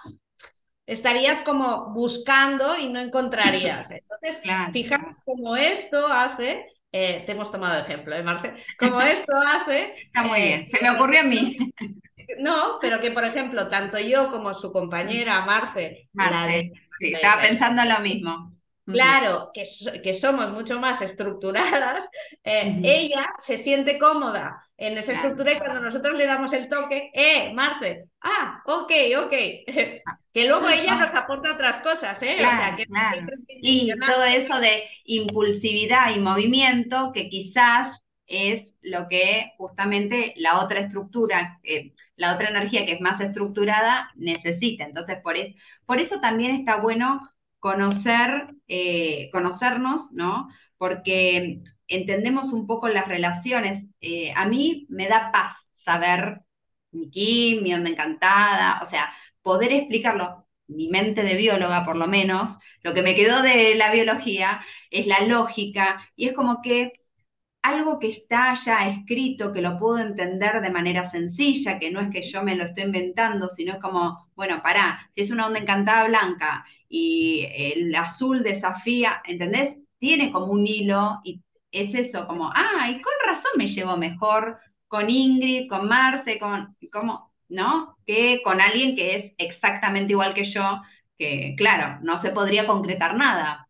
[0.87, 3.91] estarías como buscando y no encontrarías.
[3.91, 4.41] Entonces,
[4.73, 8.55] fijaros cómo esto hace, eh, te hemos tomado ejemplo, ¿eh, Marce?
[8.79, 9.97] Como esto hace...
[9.97, 11.57] Está muy bien, eh, se me ocurrió a mí.
[12.39, 17.85] No, pero que por ejemplo, tanto yo como su compañera Marce, la de estaba pensando
[17.85, 18.55] lo mismo.
[18.87, 19.65] Claro, que,
[20.03, 22.03] que, somos mucho más estructuradas,
[22.45, 27.11] eh, ella se siente cómoda en esa estructura y cuando nosotros le damos el toque,
[27.15, 28.93] eh, Marte, ah, ok,
[29.25, 29.33] ok,
[30.35, 32.37] que luego ella nos aporta otras cosas, ¿eh?
[32.37, 32.85] o sea, que
[33.49, 40.81] y todo eso de impulsividad y movimiento que quizás es lo que justamente la otra
[40.81, 44.85] estructura, eh, la otra energía que es más estructurada necesita.
[44.85, 45.55] Entonces, por, es,
[45.87, 50.49] por eso también está bueno conocer, eh, conocernos, ¿no?
[50.79, 53.85] Porque entendemos un poco las relaciones.
[54.01, 56.41] Eh, a mí me da paz saber
[56.93, 62.07] mi Kim, mi onda encantada, o sea, poder explicarlo, mi mente de bióloga por lo
[62.07, 66.93] menos, lo que me quedó de la biología es la lógica y es como que
[67.65, 72.11] algo que está ya escrito, que lo puedo entender de manera sencilla, que no es
[72.11, 75.61] que yo me lo estoy inventando, sino es como, bueno, pará, si es una onda
[75.61, 79.79] encantada blanca y el azul desafía, ¿entendés?
[79.99, 84.59] Tiene como un hilo y es eso, como, ah, y con razón me llevo mejor
[84.87, 87.97] con Ingrid, con Marce, con, como, ¿no?
[88.07, 90.83] Que con alguien que es exactamente igual que yo,
[91.17, 93.64] que claro, no se podría concretar nada,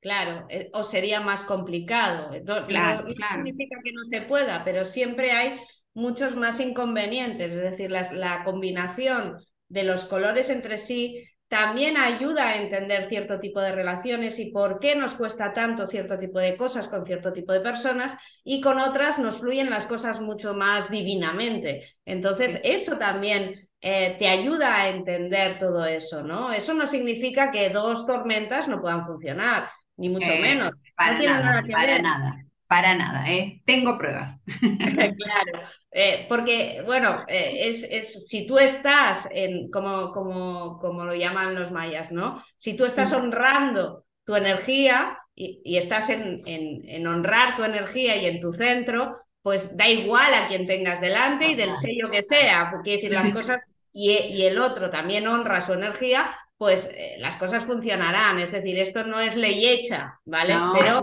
[0.00, 2.30] Claro, eh, o sería más complicado.
[2.44, 5.58] No, claro, significa que no se pueda, pero siempre hay
[5.92, 7.52] muchos más inconvenientes.
[7.52, 9.36] Es decir, la combinación
[9.68, 14.78] de los colores entre sí también ayuda a entender cierto tipo de relaciones y por
[14.78, 18.78] qué nos cuesta tanto cierto tipo de cosas con cierto tipo de personas y con
[18.78, 21.84] otras nos fluyen las cosas mucho más divinamente.
[22.04, 26.52] Entonces, eso también eh, te ayuda a entender todo eso, ¿no?
[26.52, 29.68] Eso no significa que dos tormentas no puedan funcionar
[30.00, 30.72] ni mucho eh, menos.
[30.96, 32.44] Para nada, para nada.
[32.66, 33.62] Para nada, ¿eh?
[33.66, 34.34] tengo pruebas.
[34.46, 41.12] claro, eh, porque, bueno, eh, es, es, si tú estás en, como, como, como lo
[41.14, 42.42] llaman los mayas, ¿no?
[42.56, 48.14] Si tú estás honrando tu energía y, y estás en, en, en, honrar tu energía
[48.14, 52.22] y en tu centro, pues da igual a quien tengas delante y del sello que
[52.22, 56.30] sea, porque decir las cosas y, y el otro también honra su energía,
[56.60, 58.38] pues eh, las cosas funcionarán.
[58.38, 60.54] Es decir, esto no es ley hecha, ¿vale?
[60.74, 61.02] pero,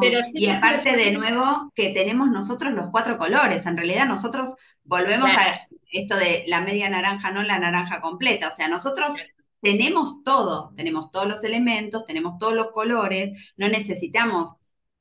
[0.00, 3.66] pero sí y aparte, de nuevo, que tenemos nosotros los cuatro colores.
[3.66, 8.46] En realidad, nosotros volvemos a esto de la media naranja, no la naranja completa.
[8.46, 9.16] O sea, nosotros
[9.60, 14.56] tenemos todo, tenemos todos los elementos, tenemos todos los colores, no necesitamos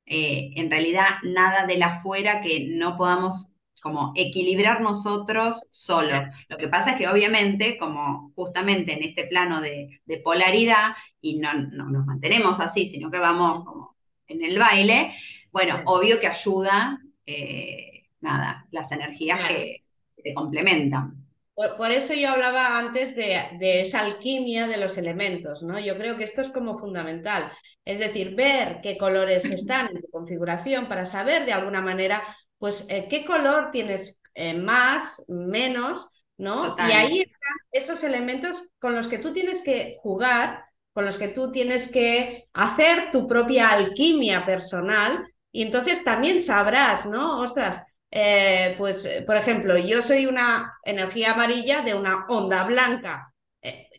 [0.08, 3.51] eh, en realidad nada de la afuera que no podamos
[3.82, 6.26] como equilibrar nosotros solos.
[6.48, 11.54] Lo que pasa es que obviamente, como justamente en este plano de, polaridad, y no,
[11.54, 13.96] nos mantenemos así, sino que vamos como
[14.28, 15.14] en el baile,
[15.52, 19.78] bueno, obvio que ayuda, eh, nada, las energías que,
[20.24, 21.16] te complementan.
[21.56, 25.80] Por, eso yo hablaba antes de, de, esa alquimia de los elementos, ¿no?
[25.80, 27.52] Yo creo que esto es como fundamental.
[27.86, 32.24] Es decir, ver qué colores están en tu configuración para saber de alguna manera
[32.62, 36.76] pues eh, qué color tienes eh, más, menos, ¿no?
[36.78, 41.30] Y ahí están esos elementos con los que tú tienes que jugar, con los que
[41.30, 47.40] tú tienes que hacer tu propia alquimia personal y entonces también sabrás, ¿no?
[47.40, 53.34] Ostras, eh, pues por ejemplo, yo soy una energía amarilla de una onda blanca.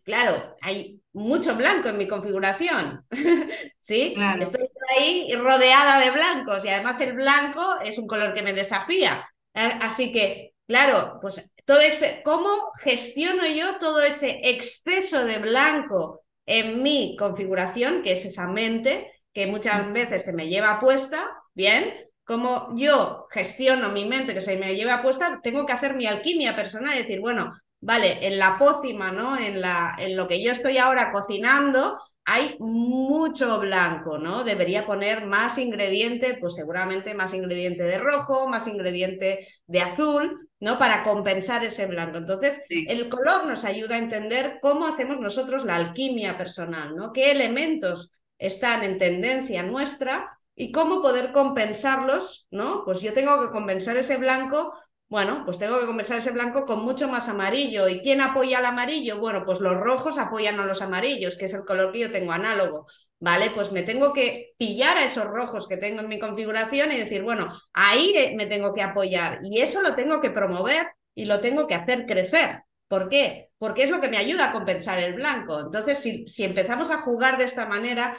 [0.04, 3.04] claro, hay mucho blanco en mi configuración.
[3.78, 4.14] ¿Sí?
[4.40, 9.28] Estoy ahí rodeada de blancos y además el blanco es un color que me desafía.
[9.54, 16.82] Así que, claro, pues todo ese, ¿cómo gestiono yo todo ese exceso de blanco en
[16.82, 21.30] mi configuración, que es esa mente que muchas veces se me lleva puesta?
[21.54, 21.94] Bien,
[22.24, 26.56] como yo gestiono mi mente que se me lleva puesta, tengo que hacer mi alquimia
[26.56, 29.36] personal y decir, bueno, vale, en la pócima, ¿no?
[29.38, 34.44] En, la, en lo que yo estoy ahora cocinando, hay mucho blanco, ¿no?
[34.44, 40.78] Debería poner más ingrediente, pues seguramente más ingrediente de rojo, más ingrediente de azul, ¿no?
[40.78, 42.18] Para compensar ese blanco.
[42.18, 47.12] Entonces, el color nos ayuda a entender cómo hacemos nosotros la alquimia personal, ¿no?
[47.12, 52.84] ¿Qué elementos están en tendencia nuestra y cómo poder compensarlos, ¿no?
[52.84, 54.72] Pues yo tengo que compensar ese blanco
[55.12, 57.86] bueno, pues tengo que conversar ese blanco con mucho más amarillo.
[57.86, 59.18] ¿Y quién apoya al amarillo?
[59.18, 62.32] Bueno, pues los rojos apoyan a los amarillos, que es el color que yo tengo
[62.32, 62.86] análogo.
[63.20, 63.50] ¿Vale?
[63.50, 67.22] Pues me tengo que pillar a esos rojos que tengo en mi configuración y decir,
[67.22, 69.40] bueno, ahí me tengo que apoyar.
[69.42, 72.62] Y eso lo tengo que promover y lo tengo que hacer crecer.
[72.88, 73.50] ¿Por qué?
[73.58, 75.60] Porque es lo que me ayuda a compensar el blanco.
[75.60, 78.18] Entonces, si, si empezamos a jugar de esta manera,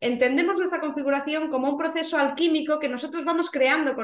[0.00, 3.94] entendemos nuestra configuración como un proceso alquímico que nosotros vamos creando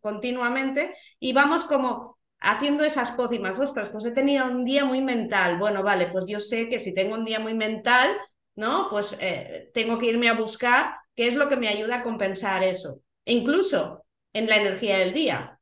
[0.00, 5.58] continuamente y vamos como haciendo esas pócimas, ostras, pues he tenido un día muy mental.
[5.58, 8.16] Bueno, vale, pues yo sé que si tengo un día muy mental,
[8.56, 8.88] ¿no?
[8.90, 12.62] Pues eh, tengo que irme a buscar qué es lo que me ayuda a compensar
[12.64, 13.00] eso.
[13.24, 15.58] E incluso en la energía del día.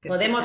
[0.00, 0.44] Podemos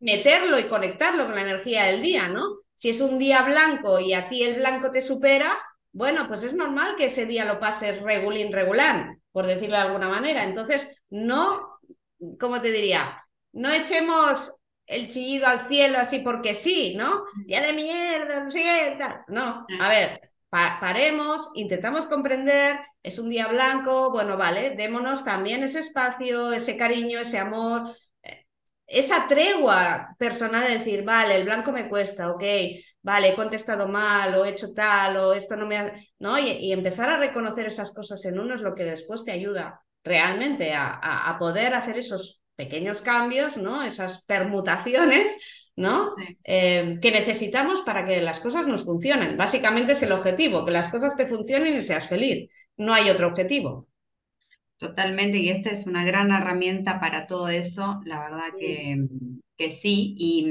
[0.00, 2.42] meterlo y conectarlo con la energía del día, ¿no?
[2.74, 5.56] Si es un día blanco y a ti el blanco te supera,
[5.94, 10.08] bueno, pues es normal que ese día lo pases regulín regular, por decirlo de alguna
[10.08, 10.42] manera.
[10.42, 11.78] Entonces, no,
[12.40, 13.16] ¿cómo te diría?
[13.52, 14.52] No echemos
[14.86, 17.22] el chillido al cielo así porque sí, ¿no?
[17.46, 24.10] Ya de mierda, no sé, No, a ver, paremos, intentamos comprender, es un día blanco,
[24.10, 27.94] bueno, vale, démonos también ese espacio, ese cariño, ese amor,
[28.86, 32.44] esa tregua personal de decir, vale, el blanco me cuesta, ok,
[33.02, 35.92] vale, he contestado mal o he hecho tal o esto no me ha...
[36.18, 36.38] ¿no?
[36.38, 40.74] Y, empezar a reconocer esas cosas en uno es lo que después te ayuda realmente
[40.74, 43.82] a poder hacer esos pequeños cambios, ¿no?
[43.82, 45.36] Esas permutaciones,
[45.76, 46.14] ¿no?
[46.44, 49.36] Eh, que necesitamos para que las cosas nos funcionen.
[49.36, 52.48] Básicamente es el objetivo, que las cosas te funcionen y seas feliz.
[52.76, 53.88] No hay otro objetivo.
[54.84, 59.06] Totalmente, y esta es una gran herramienta para todo eso, la verdad que,
[59.56, 60.14] que sí.
[60.18, 60.46] Y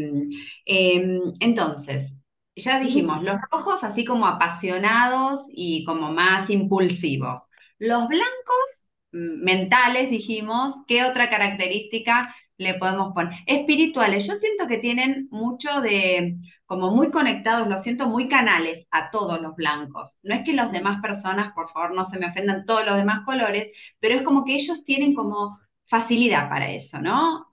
[0.65, 2.15] em, entonces,
[2.55, 7.47] ya dijimos, los rojos así como apasionados y como más impulsivos.
[7.77, 13.37] Los blancos mentales, dijimos, ¿qué otra característica le podemos poner?
[13.45, 16.37] Espirituales, yo siento que tienen mucho de,
[16.73, 20.17] como muy conectados, lo siento muy canales a todos los blancos.
[20.23, 23.21] No es que las demás personas, por favor, no se me ofendan todos los demás
[23.25, 23.67] colores,
[23.99, 27.47] pero es como que ellos tienen como facilidad para eso, ¿no?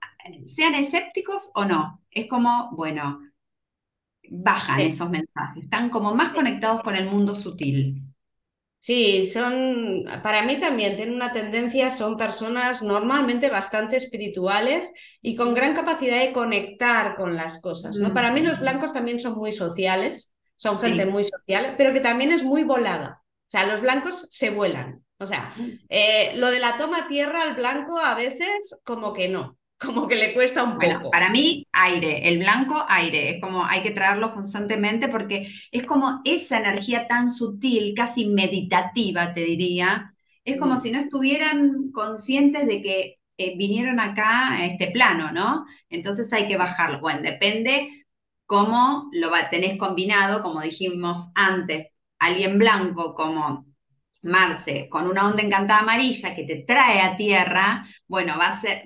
[0.47, 3.19] Sean escépticos o no, es como, bueno,
[4.31, 8.01] bajan esos mensajes, están como más conectados con el mundo sutil.
[8.83, 14.91] Sí, son, para mí también tienen una tendencia, son personas normalmente bastante espirituales
[15.21, 17.95] y con gran capacidad de conectar con las cosas.
[17.97, 18.11] ¿no?
[18.11, 18.61] Para mí los mm.
[18.61, 23.21] blancos también son muy sociales, son gente muy social, pero que también es muy volada.
[23.21, 25.05] O sea, los blancos se vuelan.
[25.19, 25.69] O sea, mm.
[25.87, 30.15] eh, lo de la toma tierra al blanco a veces como que no como que
[30.15, 31.11] le cuesta un poco.
[31.11, 36.21] para mí, aire, el blanco, aire, es como hay que traerlo constantemente porque es como
[36.23, 40.13] esa energía tan sutil, casi meditativa, te diría,
[40.45, 40.77] es como mm.
[40.77, 45.65] si no estuvieran conscientes de que eh, vinieron acá a este plano, ¿no?
[45.89, 46.99] Entonces hay que bajarlo.
[46.99, 48.05] Bueno, depende
[48.45, 51.87] cómo lo tenés combinado, como dijimos antes,
[52.19, 53.65] alguien blanco como
[54.23, 58.83] Marce, con una onda encantada amarilla que te trae a tierra, bueno, va a ser,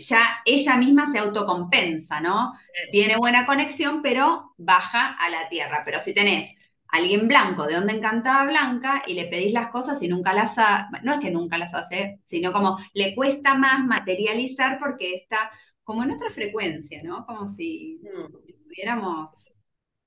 [0.00, 2.52] ya ella misma se autocompensa, ¿no?
[2.90, 5.82] Tiene buena conexión, pero baja a la tierra.
[5.84, 6.54] Pero si tenés
[6.88, 10.86] alguien blanco, de onda encantada blanca, y le pedís las cosas y nunca las hace,
[11.02, 15.50] no es que nunca las hace, sino como le cuesta más materializar porque está
[15.82, 17.24] como en otra frecuencia, ¿no?
[17.26, 18.48] Como si mm.
[18.48, 19.44] estuviéramos...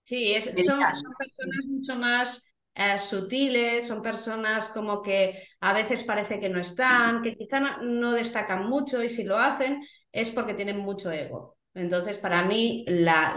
[0.04, 6.50] Sí, son, personas mucho más eh, sutiles, son personas como que a veces parece que
[6.50, 11.12] no están, que quizá no, destacan mucho y si lo hacen es porque tienen mucho
[11.12, 11.58] ego.
[11.74, 13.36] Entonces, para mí, la,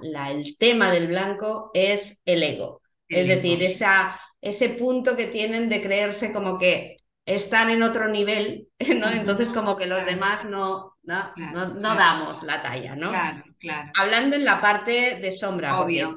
[0.00, 2.80] la, el tema del blanco es el ego.
[3.08, 6.96] es decir, esa, ese punto que tienen de creerse como que
[7.26, 9.08] están en otro nivel, ¿no?
[9.08, 13.10] Entonces como que los demás no, no, no, damos la talla, ¿no?
[13.10, 13.90] Claro, claro.
[13.96, 15.80] Hablando en la parte de sombra.
[15.80, 16.16] Obvio,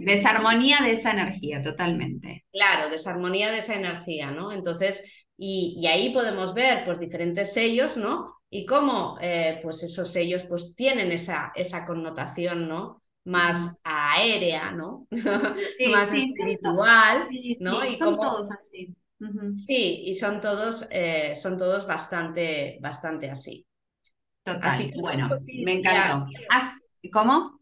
[0.00, 2.44] desarmonía de esa energía, totalmente.
[2.52, 4.52] Claro, desarmonía de esa energía, ¿no?
[4.52, 5.02] Entonces,
[5.36, 8.40] y, ahí podemos ver pues diferentes sellos, ¿no?
[8.50, 13.02] Y cómo eh, pues esos sellos pues tienen esa, esa connotación, ¿no?
[13.24, 15.06] Más aérea, ¿no?
[15.90, 17.28] Más espiritual,
[17.60, 17.84] ¿no?
[17.84, 18.94] y son todos así.
[19.66, 23.66] Sí, y son todos, eh, son todos bastante, bastante así.
[24.44, 24.60] Total.
[24.62, 25.28] Así bueno,
[25.64, 26.26] me encantó.
[27.12, 27.60] ¿Cómo?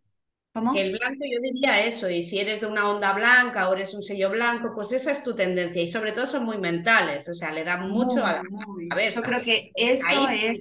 [0.53, 0.75] ¿Cómo?
[0.75, 4.03] el blanco yo diría eso, y si eres de una onda blanca o eres un
[4.03, 7.53] sello blanco, pues esa es tu tendencia, y sobre todo son muy mentales, o sea,
[7.53, 10.61] le dan mucho a la ver, Yo creo que eso es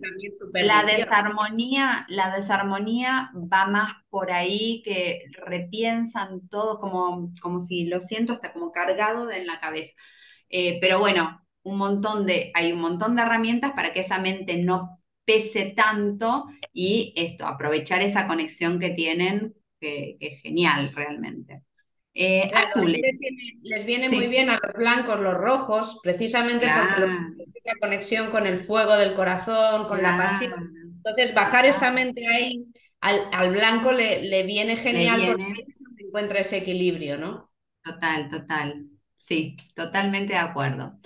[0.54, 8.00] la desarmonía, la desarmonía va más por ahí que repiensan todo como, como si lo
[8.00, 9.94] siento hasta como cargado en la cabeza.
[10.50, 14.58] Eh, pero bueno, un montón de, hay un montón de herramientas para que esa mente
[14.58, 14.97] no
[15.28, 21.64] pese tanto y esto, aprovechar esa conexión que tienen, que, es genial realmente.
[22.14, 23.02] Eh, azules.
[23.62, 27.12] Les viene, muy bien a los blancos, los rojos, precisamente porque
[27.66, 30.74] la conexión con el fuego del corazón, con la pasión.
[30.96, 32.66] Entonces, bajar esa mente ahí
[33.02, 35.66] al, blanco le, le, viene genial porque
[35.98, 37.52] encuentra ese equilibrio, ¿no?
[37.84, 38.88] Total, total.
[39.18, 41.00] Sí, totalmente de acuerdo.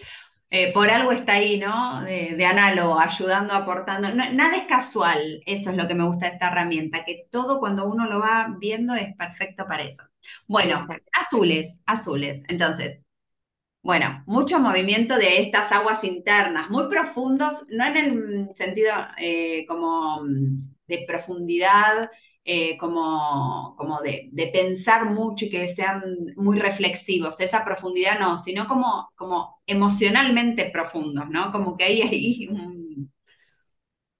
[0.53, 2.01] Eh, por algo está ahí, ¿no?
[2.03, 4.13] De, análogo, ayudando, aportando.
[4.13, 7.87] nada es casual, eso es lo que me gusta de esta herramienta, que todo cuando
[7.87, 10.03] uno lo va viendo es perfecto para eso.
[10.47, 12.43] Bueno, azules, azules.
[12.49, 13.01] Entonces,
[13.81, 20.21] bueno, mucho movimiento de estas aguas internas, muy profundos, no en el sentido eh, como
[20.87, 22.09] de profundidad
[22.53, 26.03] eh, como, como de, pensar mucho y que sean
[26.35, 31.53] muy reflexivos, esa profundidad no, sino como, como emocionalmente profundos, ¿no?
[31.53, 33.09] Como que hay ahí un...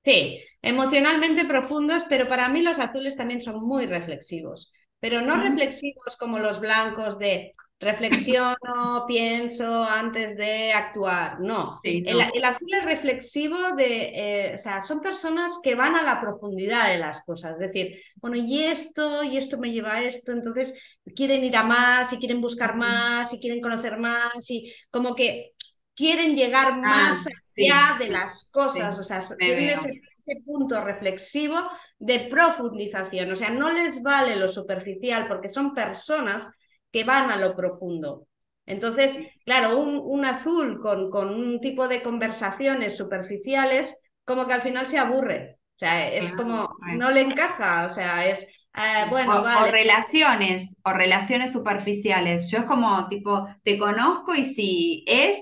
[0.06, 4.72] Sí, emocionalmente profundos, pero para mí los azules también son muy reflexivos,
[5.02, 7.52] pero no reflexivos como los blancos de
[7.82, 11.40] reflexiono, pienso antes de actuar.
[11.40, 16.22] No, el, azul es reflexivo de, eh, o sea, son personas que van a la
[16.22, 20.32] profundidad de las cosas, es decir, bueno, y esto, y esto me lleva a esto,
[20.32, 20.76] entonces
[21.16, 25.54] quieren ir a más, y quieren buscar más, y quieren conocer más, y como que
[25.96, 27.28] quieren llegar ah, más
[27.58, 31.58] allá de las cosas, o sea, tienen ese punto reflexivo
[31.98, 36.48] de profundización, o sea, no les vale lo superficial porque son personas
[36.92, 38.28] que van a lo profundo.
[38.66, 44.88] Entonces, claro, un, azul con, con, un tipo de conversaciones superficiales, como que al final
[44.88, 45.58] se aburre.
[45.76, 48.44] O sea, es como, no le encaja, o sea, es,
[48.76, 52.50] eh, bueno, o, o, relaciones, o relaciones superficiales.
[52.50, 55.42] Yo es como, tipo, te conozco y si es,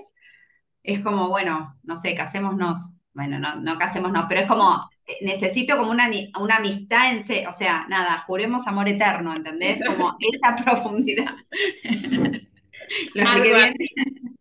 [0.82, 2.94] es como, bueno, no sé, casémonos.
[3.12, 4.89] Bueno, no, no casémonos, pero es como,
[5.20, 9.80] necesito como una, una amistad en o sea, nada, juremos amor eterno, ¿entendés?
[9.86, 11.34] Como esa profundidad.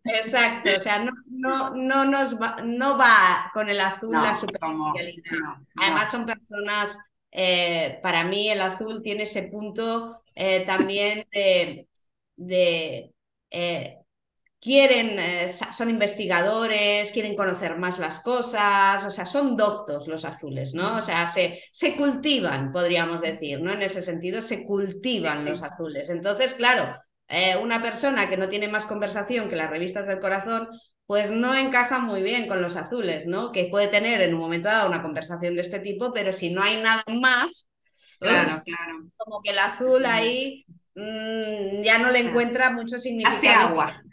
[0.04, 5.58] Exacto, o sea, no, no, no, nos va, no va con el azul la superficialidad.
[5.76, 6.98] Además son personas,
[7.32, 11.88] eh, para mí el azul tiene ese punto eh, también de,
[12.38, 13.14] de
[13.52, 13.99] eh,
[14.60, 20.74] quieren, eh, son investigadores, quieren conocer más las cosas, o sea, son doctos los azules,
[20.74, 20.98] ¿no?
[20.98, 23.72] O sea, se, se cultivan, podríamos decir, ¿no?
[23.72, 26.10] En ese sentido, se cultivan los azules.
[26.10, 26.96] Entonces, claro,
[27.30, 30.68] eh, una persona que no tiene más conversación que las revistas del corazón,
[31.06, 33.52] pues no encaja muy bien con los azules, ¿no?
[33.52, 36.62] Que puede tener en un momento dado una conversación de este tipo, pero si no
[36.62, 37.70] hay nada más,
[38.20, 39.10] claro, claro.
[39.16, 43.38] como que el azul ahí mm, ya no le encuentra mucho significado.
[43.38, 44.04] Hace agua.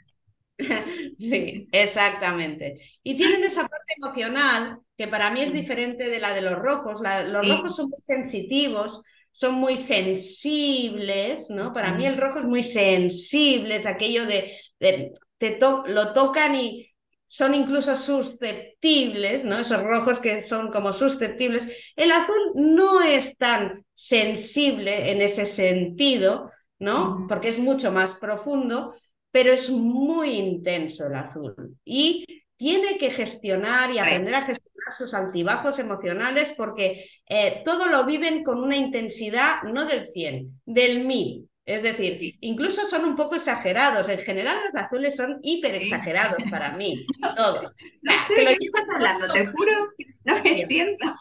[1.18, 2.80] Sí, exactamente.
[3.02, 7.00] Y tienen esa parte emocional que para mí es diferente de la de los rojos.
[7.26, 11.72] los rojos son muy sensitivos, son muy sensibles, ¿no?
[11.72, 16.90] Para mí el rojo es muy sensible, es aquello de, te lo tocan y
[17.26, 19.58] son incluso susceptibles, ¿no?
[19.58, 21.68] Esos rojos que son como susceptibles.
[21.96, 27.26] El azul no es tan sensible en ese sentido, ¿no?
[27.28, 28.94] Porque es mucho más profundo,
[29.36, 32.24] pero es muy intenso el azul y
[32.56, 38.42] tiene que gestionar y aprender a gestionar sus altibajos emocionales porque eh, todo lo viven
[38.42, 41.50] con una intensidad no del 100, del 1000.
[41.66, 44.08] Es decir, incluso son un poco exagerados.
[44.08, 47.04] En general los azules son hiper exagerados para mí.
[47.36, 47.72] Todos.
[48.00, 49.92] No sé lo que estás hablando, te juro,
[50.24, 51.14] no me siento.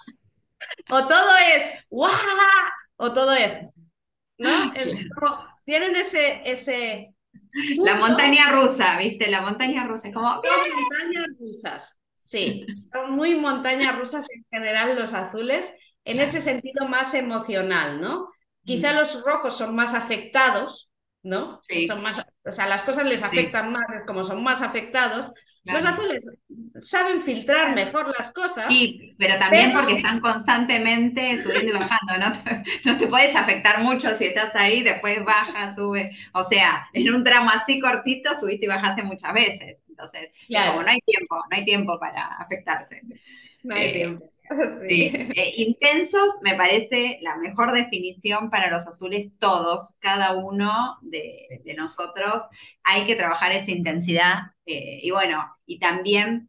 [0.90, 2.14] O todo es ¡guau!
[2.96, 3.74] O todo es.
[4.38, 4.72] ¿No?
[5.66, 7.15] tienen ese, ese,
[7.78, 9.30] la montaña rusa, ¿viste?
[9.30, 10.28] La montaña rusa, como...
[10.28, 12.66] Montañas rusas, sí.
[12.92, 18.30] Son muy montañas rusas en general los azules, en ese sentido más emocional, ¿no?
[18.64, 20.90] Quizá los rojos son más afectados,
[21.24, 21.60] ¿no?
[21.62, 21.88] Sí.
[21.88, 25.32] Son más, o sea, las cosas les afectan más, es como son más afectados,
[25.66, 26.24] los azules
[26.80, 28.66] saben filtrar mejor las cosas.
[28.68, 32.32] Sí, pero también porque están constantemente subiendo y bajando, ¿no?
[32.32, 36.16] Te, no te puedes afectar mucho si estás ahí, después baja, sube.
[36.34, 39.78] O sea, en un tramo así cortito subiste y bajaste muchas veces.
[39.90, 40.30] Entonces,
[40.68, 43.02] como no hay tiempo, no hay tiempo para afectarse.
[43.64, 44.35] No hay eh, tiempo.
[44.88, 45.12] Sí.
[45.14, 52.44] Eh, intensos me parece la mejor definición para los azules todos, cada uno de, nosotros.
[52.84, 56.48] Hay que trabajar esa intensidad eh, y bueno, y también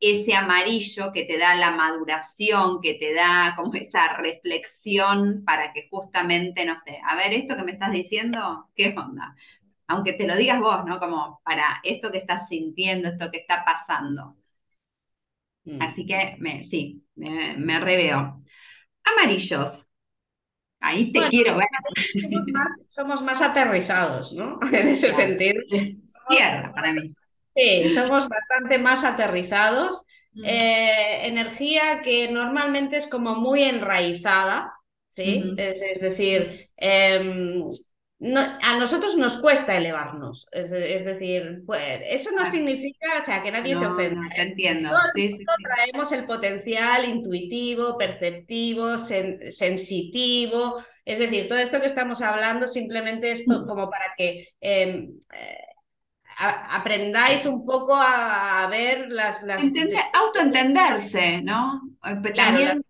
[0.00, 5.88] ese amarillo que te da la maduración, que te da como esa reflexión para que
[5.90, 9.34] justamente, no sé, a ver, esto que me estás diciendo, ¿qué onda?
[9.86, 10.98] Aunque te lo digas vos, ¿no?
[10.98, 14.36] Como para esto que estás sintiendo, esto que está pasando.
[15.64, 15.80] Mm.
[15.82, 18.42] Así que me, sí, me, me reveo.
[19.04, 19.88] Amarillos.
[20.80, 21.68] Ahí te quiero ver.
[22.88, 24.58] Somos más, aterrizados, ¿no?
[24.72, 25.62] En ese sentido.
[26.28, 27.14] Tierra para mí.
[27.56, 30.04] Sí, somos bastante más aterrizados.
[30.32, 30.44] Mm.
[30.44, 34.74] Eh, energía que normalmente es como muy enraizada,
[35.12, 35.54] ¿sí?
[35.56, 36.70] es, decir,
[38.20, 40.46] em, a nosotros nos cuesta elevarnos.
[40.52, 44.20] Es, decir, pues, eso no significa, o sea, que nadie se ofenda.
[44.20, 44.90] No, te entiendo.
[45.62, 50.82] traemos el potencial intuitivo, perceptivo, sensitivo.
[51.04, 53.66] Es decir, todo esto que estamos hablando simplemente es mm.
[53.66, 55.58] como para que em, eh,
[56.38, 59.42] aprendáis un poco a, ver las...
[59.42, 59.62] las...
[60.12, 61.82] autoentenderse, ¿no?
[62.34, 62.82] También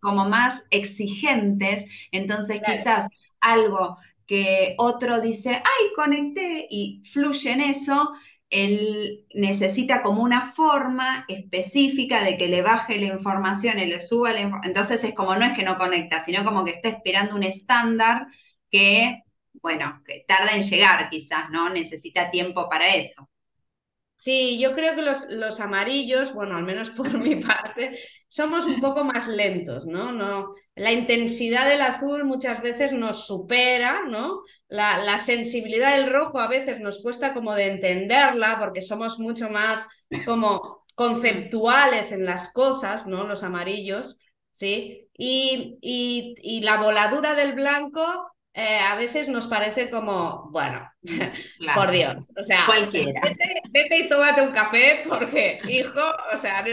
[0.00, 3.06] como más exigentes, entonces quizás
[3.40, 3.96] algo
[4.26, 8.12] que otro dice, ay, conecté y fluye en eso,
[8.50, 14.32] él necesita como una forma específica de que le baje la información y le suba
[14.32, 14.70] la información.
[14.70, 18.26] Entonces es como no es que no conecta, sino como que está esperando un estándar
[18.70, 19.22] que,
[19.54, 21.68] bueno, que tarda en llegar quizás, ¿no?
[21.70, 23.28] Necesita tiempo para eso.
[24.24, 28.80] Sí, yo creo que los, los, amarillos, bueno, al menos por mi parte, somos un
[28.80, 30.12] poco más lentos, ¿no?
[30.12, 34.40] no la intensidad del azul muchas veces nos supera, ¿no?
[34.66, 39.50] La, la, sensibilidad del rojo a veces nos cuesta como de entenderla porque somos mucho
[39.50, 39.86] más
[40.24, 43.26] como conceptuales en las cosas, ¿no?
[43.26, 44.18] Los amarillos,
[44.52, 45.06] ¿sí?
[45.18, 50.88] Y, y, y la voladura del blanco eh, a veces nos parece como, bueno,
[51.74, 53.20] por Dios, o sea, cualquiera.
[53.70, 56.00] Vete, y tómate un café porque, hijo,
[56.32, 56.68] o sea, no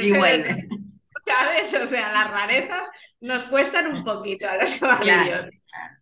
[1.26, 1.74] ¿sabes?
[1.74, 2.84] O sea, las rarezas
[3.20, 5.48] nos cuestan un poquito a los caballos.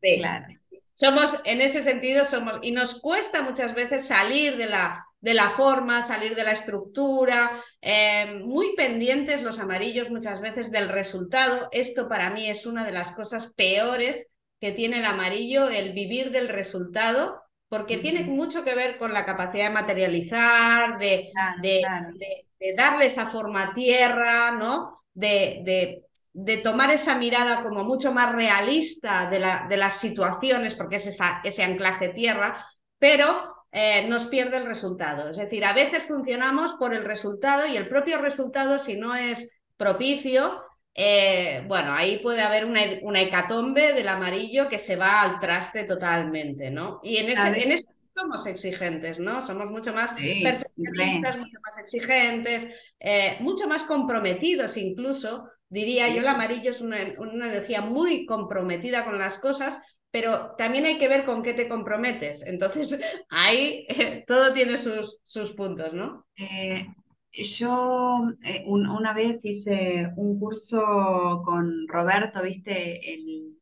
[0.02, 0.48] Claro,
[0.96, 5.52] Somos, en ese sentido, somos, y nos cuesta muchas veces salir de la, de la
[5.52, 11.70] forma, salir de la estructura, eh, muy pendientes los amarillos muchas veces del resultado.
[11.72, 14.28] Esto para mí es una de las cosas peores
[14.60, 19.26] que tiene el amarillo, el vivir del resultado, porque tiene mucho que ver con la
[19.26, 21.32] capacidad de materializar, de,
[21.62, 25.03] de, darle esa forma a tierra, ¿no?
[25.14, 25.62] De,
[26.34, 31.07] de, tomar esa mirada como mucho más realista de, la, de las situaciones, porque es
[31.07, 32.66] esa, ese anclaje tierra,
[32.97, 35.30] pero eh, nos pierde el resultado.
[35.30, 39.49] Es decir, a veces funcionamos por el resultado y el propio resultado, si no es
[39.78, 40.64] propicio,
[40.96, 45.84] eh, bueno, ahí puede haber una, una, hecatombe del amarillo que se va al traste
[45.84, 47.00] totalmente, ¿no?
[47.04, 49.42] Y en, ese, en eso somos exigentes, ¿no?
[49.42, 52.68] Somos mucho más perfeccionistas, mucho más exigentes,
[53.00, 55.50] eh, mucho más comprometidos incluso.
[55.70, 59.80] Diría yo, el amarillo es una, una energía muy comprometida con las cosas,
[60.12, 62.42] pero también hay que ver con qué te comprometes.
[62.44, 63.88] Entonces, ahí
[64.28, 66.26] todo tiene sus, sus puntos, ¿no?
[66.36, 66.88] Eh,
[67.32, 73.56] yo eh, una vez hice un curso con Roberto, viste, el,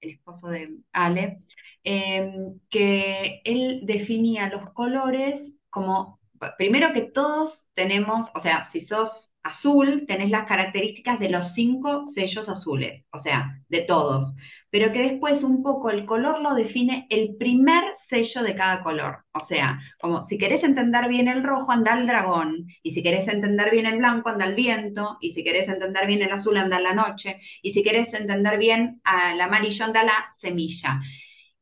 [0.00, 1.40] esposo de Ale,
[1.82, 6.20] em, que él definía los colores como,
[6.58, 12.04] primero que todos tenemos, o sea, si sos azul, tenés las características de los cinco
[12.04, 14.34] sellos azules, o sea, de todos
[14.74, 19.18] pero que después un poco el color lo define el primer sello de cada color.
[19.32, 23.28] O sea, como si querés entender bien el rojo, anda al dragón, y si querés
[23.28, 26.80] entender bien el blanco, anda al viento, y si querés entender bien el azul, anda
[26.80, 29.00] la noche, y si querés entender bien
[29.32, 31.00] el amarillo, anda la semilla.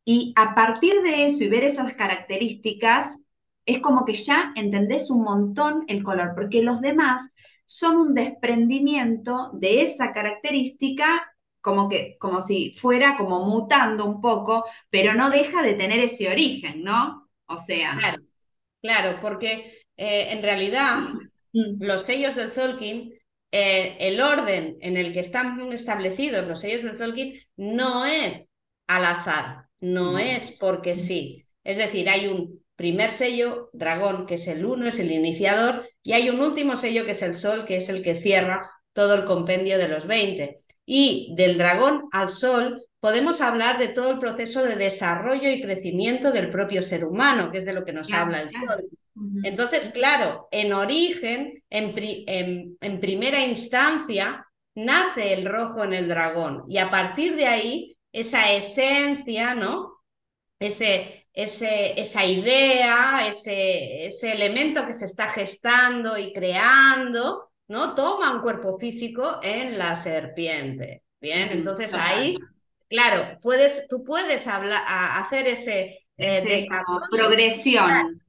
[0.06, 3.18] Y a partir de eso y ver esas características,
[3.66, 7.28] es como que ya entendés un montón el color, porque los demás
[7.66, 11.28] son un desprendimiento de esa característica
[11.62, 16.28] como que, como si fuera como mutando un poco, pero no deja de tener ese
[16.28, 17.30] origen, ¿no?
[17.46, 17.96] O sea.
[17.98, 18.22] Claro,
[18.82, 20.98] claro porque eh, en realidad
[21.52, 21.82] mm.
[21.82, 23.14] los sellos del Zolkin,
[23.52, 28.50] eh, el orden en el que están establecidos los sellos del Zolkin no es
[28.86, 31.46] al azar, no es porque sí.
[31.64, 36.14] Es decir, hay un primer sello, dragón, que es el uno, es el iniciador, y
[36.14, 39.24] hay un último sello que es el sol, que es el que cierra todo el
[39.24, 40.56] compendio de los 20.
[40.84, 46.30] Y del dragón al sol podemos hablar de todo el proceso de desarrollo y crecimiento
[46.30, 48.88] del propio ser humano, que es de lo que nos habla el sol.
[49.42, 56.78] Entonces, claro, en origen, en, en, primera instancia, nace el rojo en el dragón y
[56.78, 60.00] a partir de ahí, esa esencia, ¿no?
[60.58, 67.94] Ese, ese, esa idea, ese, ese elemento que se está gestando y creando, ¿no?
[67.94, 71.04] Toma un cuerpo físico en la serpiente.
[71.18, 72.36] Bien, entonces ahí,
[72.88, 76.66] claro, puedes, tú puedes hablar, hacer ese, eh,
[77.10, 78.20] progresión.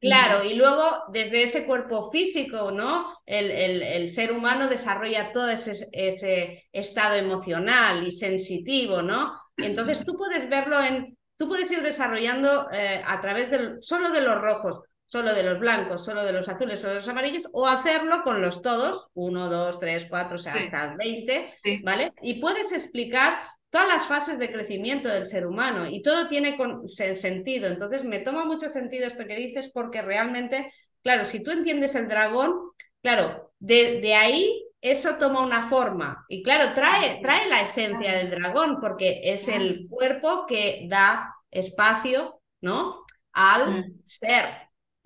[0.00, 0.82] Claro, y luego
[1.12, 3.18] desde ese cuerpo físico, ¿no?
[3.26, 9.38] El, el, ser humano desarrolla todo ese, ese, estado emocional y sensitivo, ¿no?
[9.58, 14.22] Entonces tú puedes verlo en, tú puedes ir desarrollando eh, a través del, solo de
[14.22, 17.66] los rojos, solo de los blancos, solo de los azules, solo de los amarillos, o
[17.66, 22.12] hacerlo con los todos, uno, dos, tres, cuatro, o sea, hasta veinte, ¿vale?
[22.22, 23.38] Y puedes explicar
[23.70, 27.68] todas las fases de crecimiento del ser humano y todo tiene sentido.
[27.68, 32.08] Entonces me toma mucho sentido esto que dices porque realmente, claro, si tú entiendes el
[32.08, 32.54] dragón,
[33.02, 38.30] claro, de, de ahí eso toma una forma y claro, trae, trae la esencia del
[38.30, 43.04] dragón porque es el cuerpo que da espacio, ¿no?
[43.32, 44.00] Al mm.
[44.04, 44.44] ser,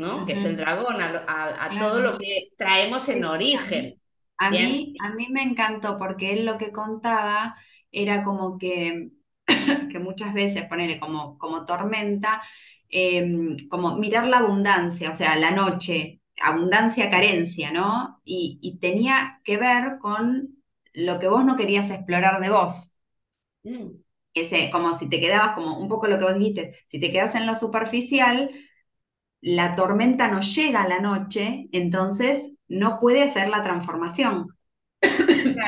[0.01, 0.25] ¿no?
[0.25, 4.01] Que es el dragón, a, todo lo que traemos en origen.
[4.39, 7.57] A mí, a mí me encantó porque él lo que contaba
[7.93, 9.11] era como que,
[9.93, 12.43] que muchas veces, ponerle como, como tormenta,
[12.89, 18.21] em, como mirar la abundancia, o sea, la noche, abundancia, carencia, ¿no?
[18.25, 20.57] Y, tenía que ver con
[20.95, 22.95] lo que vos no querías explorar de vos.
[23.63, 23.91] Mm.
[24.33, 27.35] Ese, como si te quedabas, como un poco lo que vos dijiste, si te quedas
[27.35, 28.51] en lo superficial,
[29.41, 34.49] la tormenta no llega a la noche, entonces no puede hacer la transformación.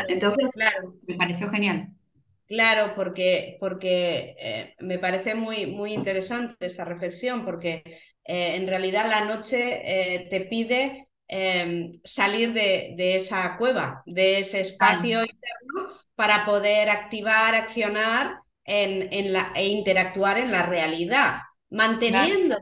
[0.08, 0.94] entonces, claro.
[1.06, 1.88] me pareció genial.
[2.46, 7.82] Claro, porque, porque eh, me parece muy, muy interesante esta reflexión, porque
[8.24, 14.40] eh, en realidad la noche eh, te pide em, salir de, de, esa cueva, de
[14.40, 21.38] ese espacio interno, para poder activar, accionar en, en la, e interactuar en la realidad,
[21.70, 22.58] manteniendo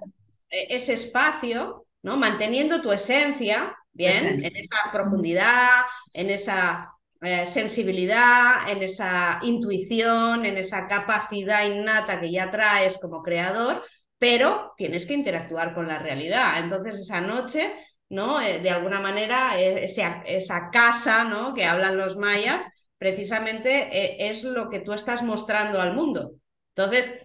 [0.50, 2.16] ese espacio, ¿no?
[2.16, 5.82] manteniendo tu esencia, bien, en esa profundidad,
[6.12, 6.90] en esa
[7.22, 13.84] eh, sensibilidad, en esa intuición, en esa capacidad innata que ya traes como creador,
[14.18, 16.58] pero tienes que interactuar con la realidad.
[16.58, 17.74] Entonces esa noche,
[18.08, 18.40] ¿no?
[18.40, 21.54] Eh, de alguna manera, e, esa, esa, casa, ¿no?
[21.54, 22.62] Que hablan los mayas,
[22.98, 26.32] precisamente eh, es lo que tú estás mostrando al mundo.
[26.74, 27.18] Entonces,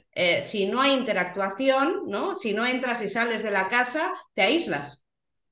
[0.43, 2.36] si no hay interactuación, ¿no?
[2.36, 5.03] Si no entras y sales de la casa, te aíslas.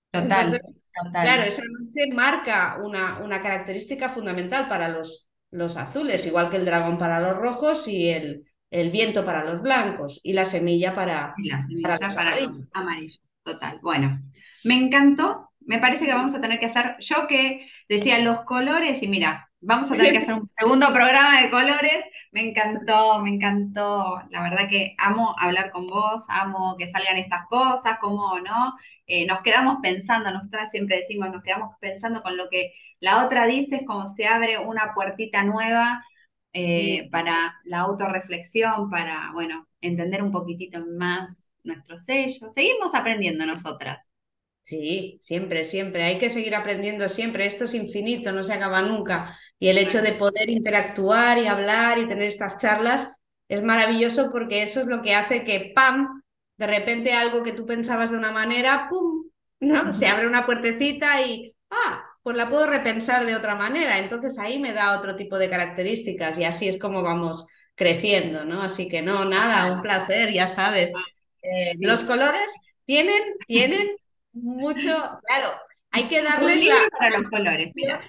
[0.09, 0.61] Total.
[1.11, 6.65] Claro, esa noche marca una, una característica fundamental para los, los azules, igual que el
[6.65, 11.35] dragón para los rojos y el, el viento para los blancos y la semilla para,
[11.81, 13.21] para, los, amarillos.
[13.43, 13.79] Total.
[13.81, 14.19] Bueno,
[14.63, 15.49] me encantó.
[15.65, 19.49] Me parece que vamos a tener que hacer, yo que decía los colores, y mira,
[19.63, 22.05] vamos a tener que hacer un segundo programa de colores.
[22.31, 24.21] Me encantó, me encantó.
[24.29, 28.75] La verdad que amo hablar con vos, amo que salgan estas cosas, cómo no.
[29.07, 33.45] Eh, nos quedamos pensando, nosotras siempre decimos, nos quedamos pensando con lo que la otra
[33.45, 36.03] dice, es como se abre una puertita nueva
[36.53, 42.49] eh, para la autorreflexión, para, bueno, entender un poquitito más nuestro sello.
[42.51, 43.99] Seguimos aprendiendo nosotras.
[44.63, 46.03] Sí, siempre, siempre.
[46.03, 47.45] Hay que seguir aprendiendo siempre.
[47.45, 49.37] Esto es infinito, no se acaba nunca.
[49.59, 53.11] Y el hecho de poder interactuar y hablar y tener estas charlas
[53.49, 56.21] es maravilloso porque eso es lo que hace que, ¡pam!,
[56.57, 59.25] de repente algo que tú pensabas de una manera, ¡pum!,
[59.59, 59.91] ¿no?
[59.91, 63.99] Se abre una puertecita y, ah, pues la puedo repensar de otra manera.
[63.99, 67.45] Entonces ahí me da otro tipo de características y así es como vamos
[67.75, 68.61] creciendo, ¿no?
[68.61, 70.93] Así que no, nada, un placer, ya sabes.
[71.41, 72.47] Eh, los colores
[72.85, 73.89] tienen, tienen
[74.33, 75.51] mucho, claro,
[75.91, 76.75] hay que darles la...
[76.97, 78.01] para los colores, mira.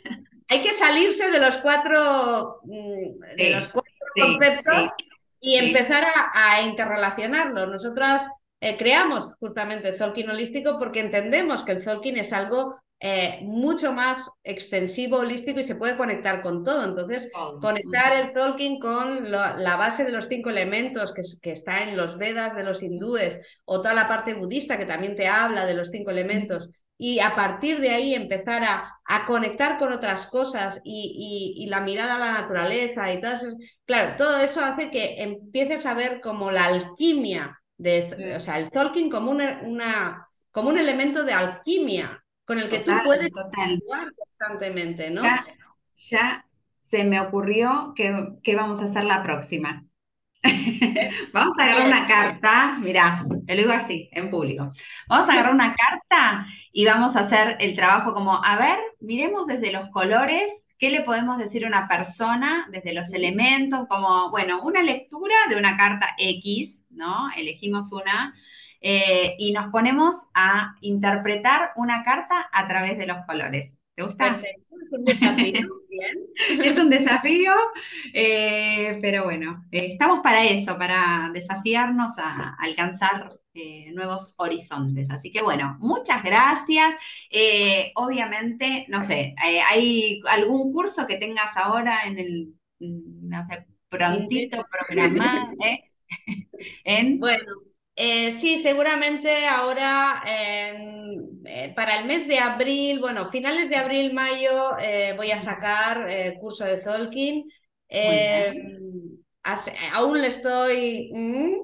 [0.49, 4.93] Hay que salirse de los cuatro, mm, de los cuatro conceptos
[5.41, 6.05] y empezar
[6.35, 7.71] a, interrelacionarlos.
[7.71, 8.29] Nosotras
[8.61, 13.93] eh, creamos justamente el Zolkin holístico porque entendemos que el Zolkin es algo eh, mucho
[13.93, 16.85] más extensivo, holístico y se puede conectar con todo.
[16.87, 17.31] Entonces,
[17.61, 22.17] conectar el Tolkien con la base de los cinco elementos que, que, está en los
[22.17, 25.91] Vedas de los hindúes o toda la parte budista que también te habla de los
[25.91, 31.55] cinco elementos y a partir de ahí empezar a, a conectar con otras cosas y,
[31.59, 33.49] y, la mirada a la naturaleza y todo eso.
[33.85, 38.71] Claro, todo eso hace que empieces a ver como la alquimia, de, o sea, el
[38.71, 44.13] Tolkien como una, una, como un elemento de alquimia con el que tú puedes actuar
[44.15, 45.23] constantemente, ¿no?
[45.97, 46.47] Ya,
[46.85, 49.85] se me ocurrió que, que vamos a hacer la próxima.
[51.33, 54.73] Vamos a agarrar una carta, mira, te lo digo así, en público.
[55.09, 59.47] Vamos a agarrar una carta y vamos a hacer el trabajo como, a ver, miremos
[59.47, 64.63] desde los colores, qué le podemos decir a una persona, desde los elementos, como, bueno,
[64.63, 67.31] una lectura de una carta X, ¿no?
[67.37, 68.35] Elegimos una
[68.87, 73.73] eh, y nos ponemos a interpretar una carta a través de los colores.
[73.95, 74.39] ¿Te gusta?
[74.83, 75.69] es un desafío.
[76.63, 77.53] es un desafío,
[78.13, 83.33] eh, pero bueno, eh, estamos para eso, para desafiarnos a, alcanzar
[83.95, 85.09] nuevos horizontes.
[85.11, 86.95] Así que bueno, muchas gracias.
[87.95, 95.53] obviamente, no sé, ¿hay algún curso que tengas ahora en el, no sé, prontito programado?
[96.85, 97.19] en...
[97.19, 97.74] Bueno.
[97.97, 104.77] Eh, sí, seguramente ahora eh, para el mes de abril, bueno, finales de abril, mayo,
[104.81, 107.49] eh, voy a sacar el curso de Zolkin.
[109.93, 111.55] aún le estoy mm,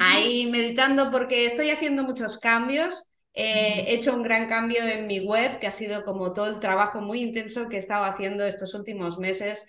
[0.00, 3.04] ahí meditando porque estoy haciendo muchos cambios.
[3.32, 7.00] he hecho un gran cambio en mi web, que ha sido como todo el trabajo
[7.00, 9.64] muy intenso que he estado haciendo estos últimos meses.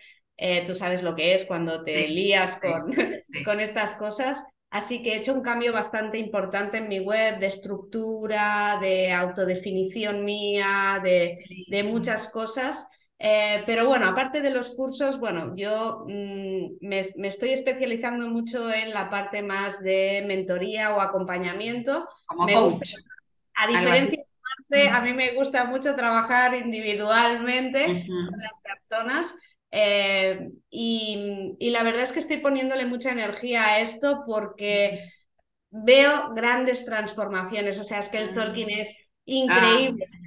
[0.68, 2.92] Tú sabes lo que es cuando te lías con,
[3.46, 4.44] con estas cosas.
[4.72, 10.24] Así que he hecho un cambio bastante importante en mi web de estructura, de autodefinición
[10.24, 12.88] mía, de, de muchas cosas.
[13.22, 18.94] Eh, pero bueno, aparte de los cursos, bueno, yo mm, me, estoy especializando mucho en
[18.94, 22.08] la parte más de mentoría o acompañamiento.
[22.26, 22.80] Como
[23.56, 24.24] a diferencia
[24.70, 29.36] de a mí me gusta mucho trabajar individualmente con las personas.
[29.72, 35.12] Eh, y, la verdad es que estoy poniéndole mucha energía a esto porque
[35.70, 37.80] veo grandes transformaciones.
[37.80, 38.96] O sea, es que el Tolkien es
[39.26, 40.06] increíble.
[40.08, 40.20] Ah,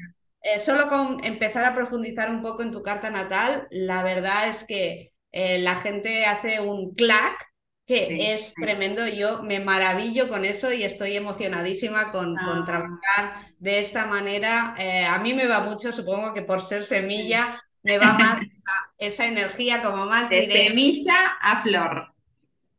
[0.42, 4.64] eh, solo con empezar a profundizar un poco en tu carta natal, la verdad es
[4.64, 7.52] que eh, la gente hace un clack
[7.86, 9.06] que es tremendo.
[9.06, 12.62] Yo me maravillo con eso y estoy emocionadísima con, ah.
[12.64, 14.74] trabajar de esta manera.
[14.78, 18.40] Eh, a mí me va mucho, supongo que por ser semilla, me va más
[18.98, 22.14] esa, energía como más de semilla a flor.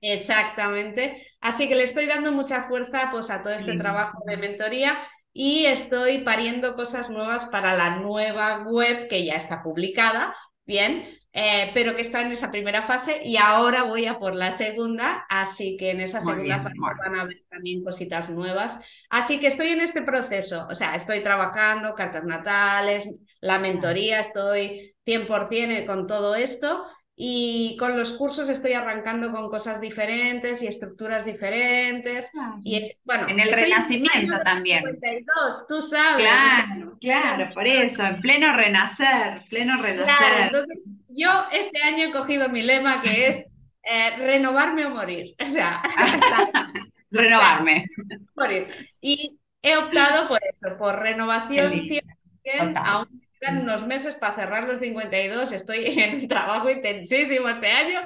[0.02, 1.28] Exactamente.
[1.40, 4.98] Así que le estoy dando mucha fuerza pues, a todo este trabajo de mentoría
[5.34, 10.36] y estoy pariendo cosas nuevas para la nueva web que ya está publicada,
[10.66, 14.52] bien, eh, pero que está en esa primera fase y ahora voy a por la
[14.52, 18.80] segunda, así que en esa segunda fase van a haber también cositas nuevas.
[19.10, 23.10] Así que estoy en este proceso, o sea, estoy trabajando, cartas natales,
[23.42, 29.80] la mentoría, estoy 100% con todo esto y con los cursos estoy arrancando con cosas
[29.82, 32.30] diferentes y estructuras diferentes.
[32.64, 34.84] Y bueno, en el renacimiento también.
[34.84, 36.26] 52, tú sabes.
[36.26, 40.16] Claro, claro, por eso, en pleno renacer, pleno renacer.
[40.16, 43.48] Claro, entonces yo este año he cogido mi lema que es
[43.84, 45.36] eh, renovarme o morir.
[45.50, 45.82] O sea,
[47.12, 47.88] renovarme.
[48.36, 48.68] Morir.
[49.02, 55.52] Y he optado por eso, por renovación 100%, aún unos meses para cerrar los 52,
[55.52, 58.02] estoy en un trabajo intensísimo este año,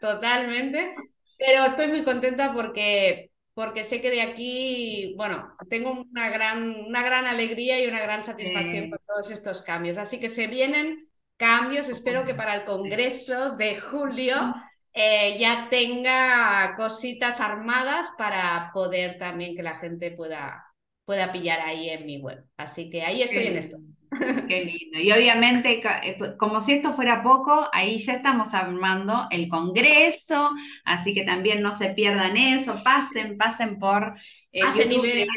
[0.00, 0.94] totalmente,
[1.38, 7.02] pero estoy muy contenta porque, porque sé que de aquí, bueno, tengo una gran, una
[7.02, 9.98] gran alegría y una gran satisfacción por todos estos cambios.
[9.98, 14.54] Así que se vienen cambios, espero que para el Congreso de julio
[14.92, 20.64] eh, ya tenga cositas armadas para poder también que la gente pueda,
[21.04, 22.44] pueda pillar ahí en mi web.
[22.56, 23.78] Así que ahí estoy en esto.
[24.48, 25.00] Qué lindo.
[25.00, 30.50] Y obviamente, eh, como si esto fuera poco, ahí ya estamos armando el Congreso,
[30.84, 34.16] así que también no se pierdan eso, pasen, pasen por...
[34.52, 34.62] Eh,
[35.02, 35.28] vean.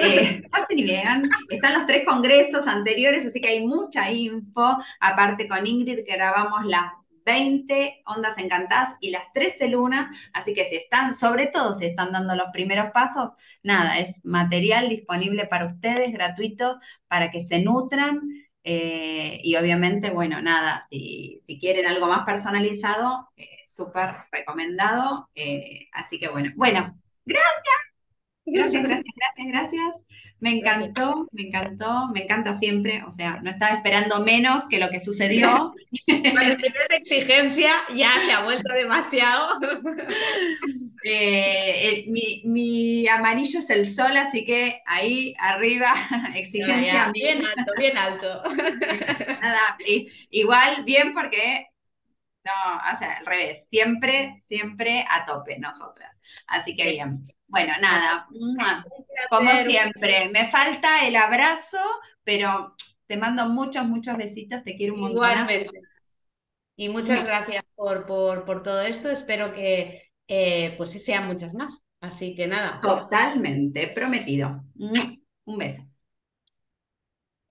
[0.00, 1.28] Eh, pasen y vean.
[1.48, 4.78] Están los tres congresos anteriores, así que hay mucha info.
[5.00, 6.92] Aparte con Ingrid que grabamos las
[7.28, 12.10] 20 ondas encantadas y las 13 lunas, así que si están, sobre todo si están
[12.10, 13.32] dando los primeros pasos,
[13.62, 18.22] nada, es material disponible para ustedes, gratuito, para que se nutran.
[18.64, 25.28] Eh, y obviamente, bueno, nada, si, si quieren algo más personalizado, eh, súper recomendado.
[25.34, 27.87] Eh, así que bueno, bueno, gracias.
[28.52, 29.94] Gracias, gracias, gracias, gracias.
[30.40, 34.88] Me encantó, me encantó, me encanta siempre, o sea, no estaba esperando menos que lo
[34.88, 35.74] que sucedió.
[36.06, 39.48] Cuando el primer de exigencia ya se ha vuelto demasiado.
[41.04, 45.94] Eh, mi, amarillo es el sol, así que ahí arriba,
[46.34, 47.10] exigencia.
[47.14, 48.42] bien alto, bien alto.
[49.40, 49.78] Nada,
[50.30, 51.68] igual bien porque,
[52.44, 52.52] no,
[52.94, 56.14] o sea, al revés, siempre, siempre a tope nosotras.
[56.48, 57.22] Así que bien.
[57.48, 58.26] Bueno, nada,
[59.30, 61.78] como siempre, me falta el abrazo,
[62.22, 62.74] pero
[63.06, 65.16] te mando muchos, muchos besitos, te quiero un montón.
[65.16, 65.80] Igualmente.
[66.76, 71.84] Y muchas gracias por, por, por, todo esto, espero que eh, pues sean muchas más.
[72.00, 72.80] Así que nada.
[72.80, 74.62] Totalmente, prometido.
[74.76, 75.87] Un beso.